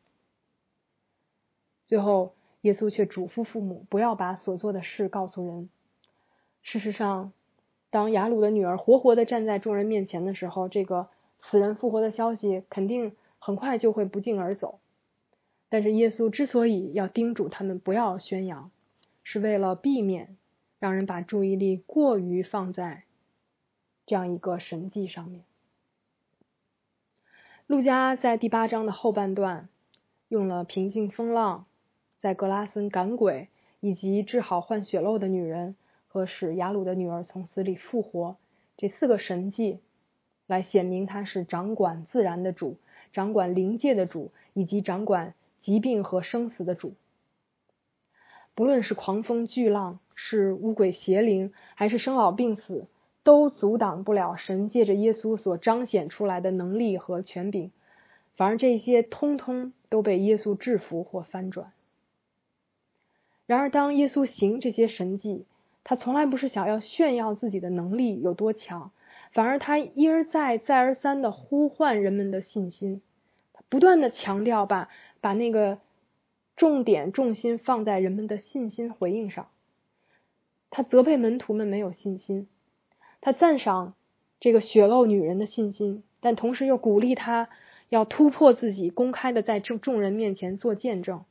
[1.86, 5.70] 最后，耶稣却嘱咐父母不要把所做的事告诉人。
[6.62, 7.34] 事实上。
[7.92, 11.10] 当雅鲁的女儿活活的站在众人面前的时候，这个
[11.42, 14.80] 死人复活的消息肯定很快就会不胫而走。
[15.70, 18.70] 但是耶稣之所以要叮嘱他们不要宣扬，
[19.24, 20.38] 是为了避免
[20.80, 23.04] 让人把注意力过于放在
[24.06, 25.44] 这样一个神迹上面。
[27.66, 29.70] 路加在第八章的后半段
[30.28, 31.66] 用了平静风浪、
[32.20, 33.48] 在格拉森赶鬼
[33.80, 35.76] 以及治好患血漏的女人。
[36.10, 38.36] 和使雅鲁的女儿从死里复活
[38.76, 39.80] 这四个神迹，
[40.48, 42.78] 来显明他是掌管自然的主，
[43.14, 46.96] 掌管灵界的主，以及掌管疾病和生死的主。
[48.56, 52.88] 不论是狂风巨浪，是乌鬼邪灵，还是生老病死，
[53.24, 57.72] 都阻挡不了神借着耶稣所彰显出来的能力和权柄。
[58.36, 61.72] 反而这些通通都被耶稣制服或翻转。
[63.46, 65.46] 然而，当耶稣行这些神迹，
[65.84, 68.92] 他从来不是想要炫耀自己的能力有多强，
[69.32, 73.02] 反而他一而再、再而三的呼唤人们的信心，
[73.54, 74.90] 他不断的强调把
[75.22, 75.80] 把那个
[76.56, 79.48] 重点重心放在人们的信心回应上。
[80.70, 82.48] 他责备门徒们没有信心，
[83.22, 83.96] 他赞赏
[84.40, 87.50] 这个血漏女人的信心，但同时又鼓励他
[87.90, 91.24] 要突破自己，公开的在众众人面前做见证。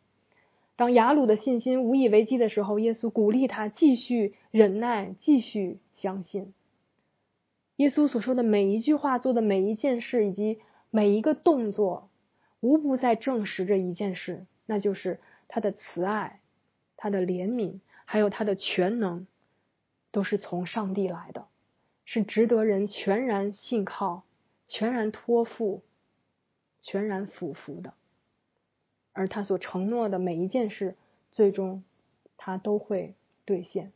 [0.79, 6.55] 当雅鲁的信心无以为继的时候，耶稣鼓励他继续忍耐，继续相信。
[7.75, 10.61] 耶稣所说的每一句话、做的每一件事以及
[10.91, 12.09] 每一个动作，
[12.61, 15.19] 无不在证实着一件事，那就是
[15.49, 16.39] 他的慈爱、
[16.97, 19.27] 他的怜悯，还有他的全能，
[20.13, 21.49] 都是从上帝来的，
[22.05, 24.23] 是值得人全然信靠、
[24.69, 25.83] 全然托付、
[26.81, 27.95] 全然俯服的。
[29.19, 30.95] 而他所承诺的每一件事，
[31.33, 31.83] 最终
[32.37, 33.91] 他都会兑现。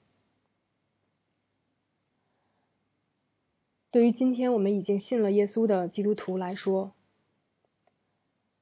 [3.93, 6.91] 对于今天我们已经信了耶稣的基督徒来说，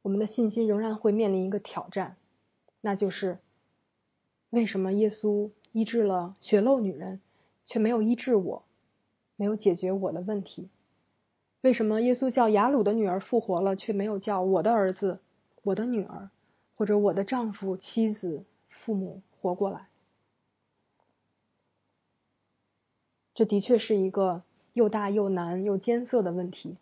[0.03, 2.17] 我们的信心仍然会面临一个挑战，
[2.83, 3.39] 那就是
[4.51, 7.23] 为什么耶稣医治了血漏女人，
[7.65, 8.65] 却没有医治我，
[9.37, 10.69] 没有解决我的问题？
[11.63, 15.21] 为什么耶稣叫雅鲁的女儿复活了，却没有叫我的儿子、
[15.63, 16.29] 我的女儿？
[16.81, 19.89] 或者我的丈夫、妻子、父母活过来，
[23.35, 26.79] 这的确是一个又大又难又艰涩的问题。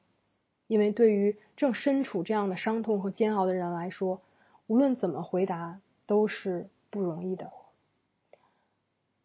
[0.68, 4.20] 因为对于正身处这样的伤痛和煎熬的人来说，
[4.68, 7.50] 无论怎么回答都是不容易的。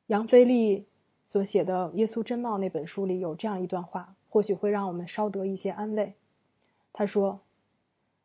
[0.08, 0.88] 杨飞利
[1.28, 6.16] 所写的《耶稣真貌》那本书里有这样一段话，或许会让我们稍得一些安慰。
[6.94, 7.42] 他说：“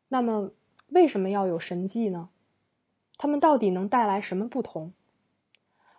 [0.09, 0.49] 那么，
[0.87, 2.27] 为什么要有神迹呢？”
[3.19, 4.93] 他们到底能带来什么不同？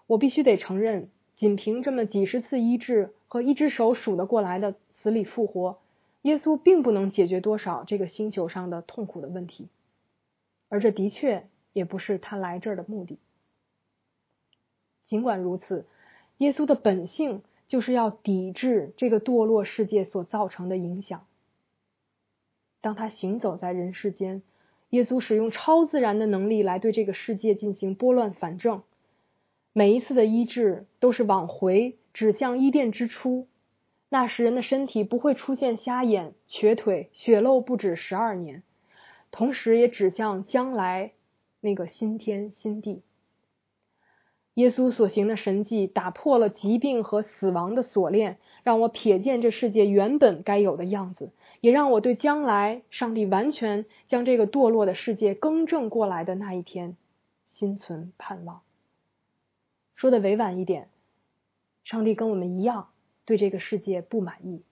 [0.06, 5.78] 我必须得承认，仅凭这么几十次医治和一只手数得过来的死里复活，
[6.22, 9.68] 耶稣并不能解决多少这个星球上的痛苦的问题，
[10.70, 13.18] 而这的确也不是他来这儿的目的。
[15.04, 15.84] 尽管如此，
[16.38, 21.26] 耶稣的本性就是要抵制这个堕落世界所造成的影响。
[22.80, 24.40] 当他行走在人世间。
[24.90, 28.82] 耶稣使用超自然的能力来对这个世界进行拨乱反正，
[29.72, 33.46] 每一次的医治都是往回指向伊甸之初，
[34.08, 38.64] 那时人的身体不会出现瞎眼、瘸腿、血漏不止十二年，
[39.30, 41.12] 同时也指向将来
[41.60, 43.02] 那个新天新地。
[44.54, 51.30] 耶稣所行的神迹打破了疾病和死亡的锁链，让我瞥见这世界原本该有的样子。
[51.60, 56.96] 也让我对将来上帝完全将这个堕落的世界更正过来的那一天
[57.52, 58.62] 心存盼望。
[59.94, 60.88] 说的委婉一点，
[61.84, 62.88] 上帝跟我们一样
[63.26, 64.62] 对这个世界不满意，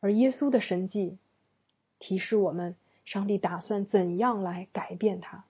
[0.00, 1.18] 而耶稣的神迹
[2.00, 2.74] 提示我们，
[3.04, 5.44] 上帝打算怎样来改变它。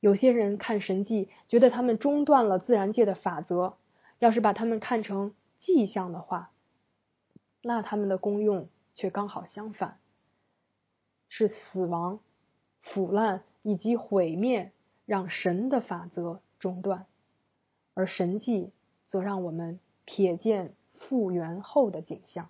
[0.00, 3.76] 有些人看神迹，觉得他们中断了自然界的法则，
[4.18, 6.50] 要是把他们看成迹象的话，
[7.62, 8.68] 那他们的功用
[8.98, 10.00] 却刚好相反，
[11.28, 12.18] 是死亡、
[12.82, 14.72] 腐烂以及毁灭，
[15.06, 17.06] 让神的法则中断，
[17.94, 18.72] 而神迹
[19.06, 22.48] 则让我们瞥见复原后的景象。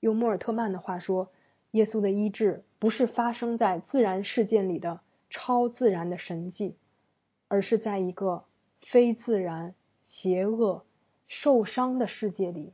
[0.00, 1.30] 用莫尔特曼的话说，
[1.70, 4.98] 耶稣的医治不是发生在自然事件里的
[5.30, 6.74] 超自然的神迹，
[7.46, 8.44] 而是在一个
[8.80, 10.84] 非自然、邪恶、
[11.28, 12.72] 受伤的世界里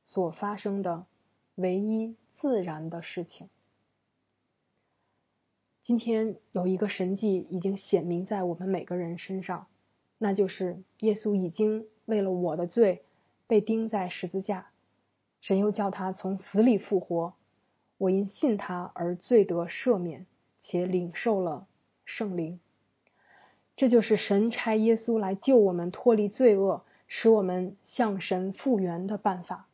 [0.00, 1.04] 所发生的
[1.56, 3.48] 唯一自然的事情。
[5.82, 9.66] 今天有一个神迹已经显明在我们每个人身上，
[10.18, 13.02] 那就是耶稣已经为了我的罪
[13.46, 14.68] 被钉在十字架。
[15.40, 17.34] 神又叫他从死里复活，
[17.96, 20.26] 我因信他而罪得赦免，
[20.62, 21.66] 且领受了
[22.04, 22.60] 圣灵。
[23.76, 29.65] 这就是神差耶稣来救我们脱离罪恶，使我们向神复原的办法。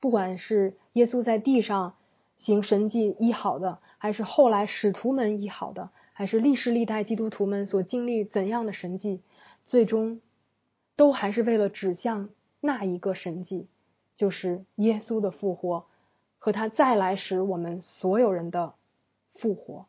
[0.00, 1.94] 不管是耶稣在地上
[2.38, 9.20] 行神迹医好的，还是后来使徒们医好的，还是历世历代基督徒们所经历怎样的神迹，
[9.64, 10.20] 最终
[10.96, 12.28] 都还是为了指向
[12.60, 13.66] 那一个神迹。
[14.16, 15.84] 就是耶稣的复活
[16.38, 18.72] 和他再来时，我们所有人的
[19.34, 19.86] 复活。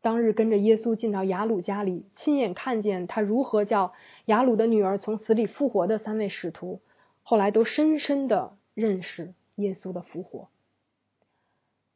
[0.00, 3.92] 当日跟着耶稣进到雅鲁家里，亲眼看见他如何叫
[4.24, 6.80] 雅鲁的女儿从死里复活的三位使徒，
[7.28, 10.48] 后来都深深的认识耶稣的复活。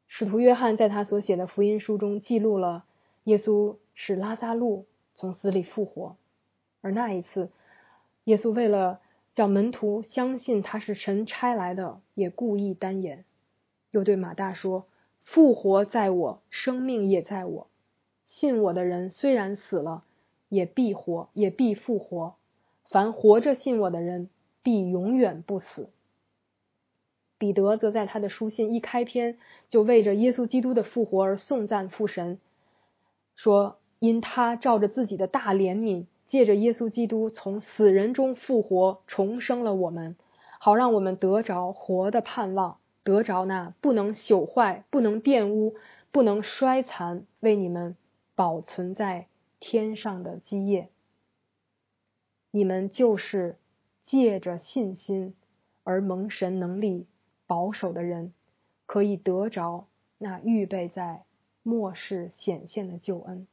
[0.06, 2.84] 使徒约翰在他所写的福音书中记录了
[3.24, 6.18] 耶稣使拉萨路从死里复活，
[6.82, 7.50] 而那一次，
[8.24, 9.00] 耶稣为了。
[9.34, 13.24] 叫门徒相信他是神差来的，也故意单言，
[13.90, 14.86] 又对马大说
[15.24, 17.66] ：“复活在我，生命也在我。
[18.26, 20.04] 信我的人虽然死了，
[20.50, 22.34] 也必活，也必复活。
[22.90, 24.28] 凡活着信我的人，
[24.62, 25.90] 必永远不死。”
[27.38, 29.36] 彼得则在他的书信一开篇
[29.68, 32.38] 就为着耶稣基督的复活而颂赞父神，
[33.34, 40.16] 说：“因他照着自己的大怜悯。”借着耶稣基督从死人中复活，重生了我们，
[40.58, 45.74] 好让我们得着活的盼望，得着那不能朽坏、不能玷污、
[46.10, 47.96] 不能衰残，为你们
[48.34, 49.26] 保存在
[49.60, 50.88] 天上的基业。
[52.50, 53.56] 你们就是
[54.04, 55.34] 借着信心
[55.84, 57.06] 而蒙神能力
[57.46, 58.32] 保守的人，
[58.86, 59.86] 可以得着
[60.18, 61.24] 那预备在
[61.62, 63.46] 末世显现的救恩。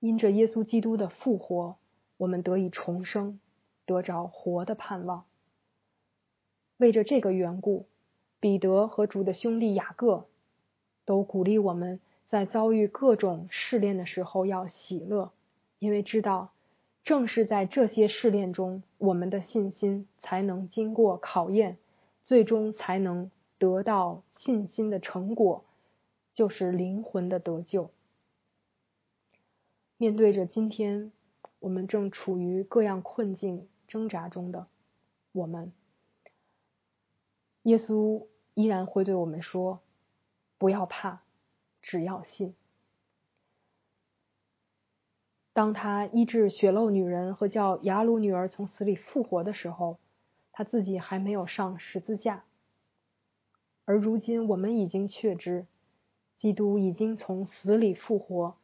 [0.00, 1.76] 因着耶稣基督的复活，
[2.16, 3.40] 我们得以重生，
[3.86, 5.24] 得着活的盼望。
[6.76, 7.86] 为着这个缘故，
[8.38, 10.26] 彼得和主的兄弟雅各
[11.06, 15.32] 都鼓励我们在遭遇各种试炼的时候要喜乐，
[15.78, 16.52] 因为知道
[17.06, 21.78] 正是在这些试炼中，我们的信心才能经过考验，
[22.24, 25.64] 最终才能得到信心的成果，
[26.34, 27.90] 就是灵魂的得救。
[29.96, 31.12] 面对着今天
[31.60, 34.66] 我们正处于各样困境挣扎中的
[35.30, 35.72] 我们，
[37.62, 39.78] 耶稣依然会对我们说
[40.58, 41.20] ：“不要怕，
[41.80, 42.56] 只要信。”
[45.56, 49.96] 当他医治血漏女人和叫雅鲁女儿从死里复活的时候，
[50.52, 52.44] 他自己还没有上十字架。
[53.86, 55.64] 而如今我们已经确知，
[56.36, 58.56] 基督已经从死里复活。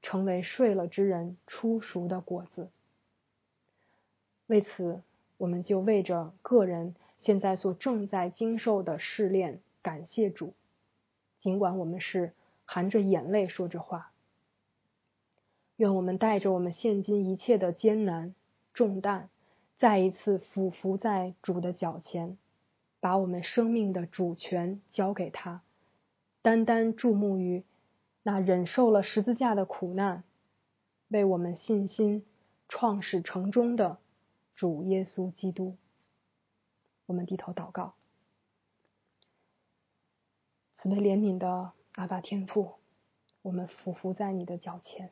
[0.00, 2.70] 成为睡了之人出熟的果子。
[4.46, 5.02] 为此，
[5.36, 10.54] 我们就为着个人现在所正在经受的试炼感谢主，
[11.40, 12.32] 尽管我们是
[12.64, 14.07] 含着眼泪说着话。
[15.78, 18.34] 愿我们带着我们现今一切的艰难
[18.74, 19.28] 重担，
[19.78, 22.36] 再一次俯伏在主的脚前，
[22.98, 25.62] 把我们生命的主权交给他，
[26.42, 27.64] 单单注目于。
[28.24, 30.24] 那忍受了十字架的苦难，
[31.06, 32.26] 为我们信心
[32.68, 33.98] 创始成终的
[34.56, 35.76] 主耶稣基督，
[37.06, 37.94] 我们低头祷告。
[40.76, 42.74] 慈悲怜悯的阿爸天父，
[43.42, 45.10] 我们俯伏在你的脚前，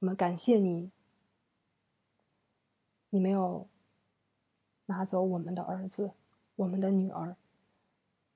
[0.00, 0.90] 我们感谢你，
[3.10, 3.68] 你没有
[4.86, 6.12] 拿走我们的儿子，
[6.56, 7.36] 我们的女儿，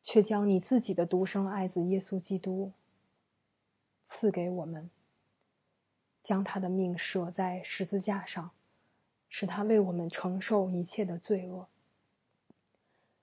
[0.03, 2.73] 却将你自己的独生爱子耶稣基督。
[4.11, 4.91] 赐给我们，
[6.23, 8.51] 将他的命舍在十字架上，
[9.31, 11.67] 使他为我们承受一切的罪恶。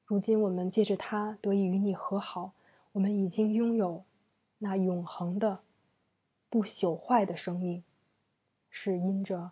[0.03, 2.53] 如今我们借着他得以与你和好，
[2.91, 4.03] 我们已经拥有
[4.57, 5.59] 那永恒的、
[6.49, 7.83] 不朽坏的生命，
[8.71, 9.51] 是因着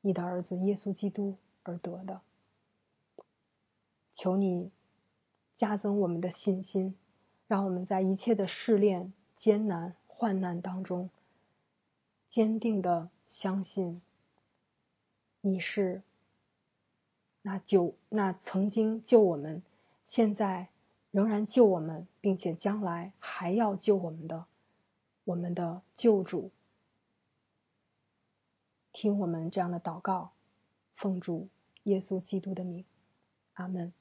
[0.00, 2.22] 你的儿子耶稣基督而得的。
[4.14, 4.70] 求你
[5.56, 6.96] 加增我们的信心，
[7.46, 11.10] 让我们在一切的试炼、艰难、患难当中，
[12.30, 14.00] 坚定的相信
[15.40, 16.02] 你是
[17.42, 19.62] 那救、那曾经救我们，
[20.06, 20.68] 现在
[21.10, 24.46] 仍然救我们，并且将来还要救我们的
[25.24, 26.50] 我们的救主。
[28.92, 30.32] 听我们这样的祷告，
[30.96, 31.48] 奉主
[31.84, 32.84] 耶稣基督的名，
[33.54, 33.92] 阿门。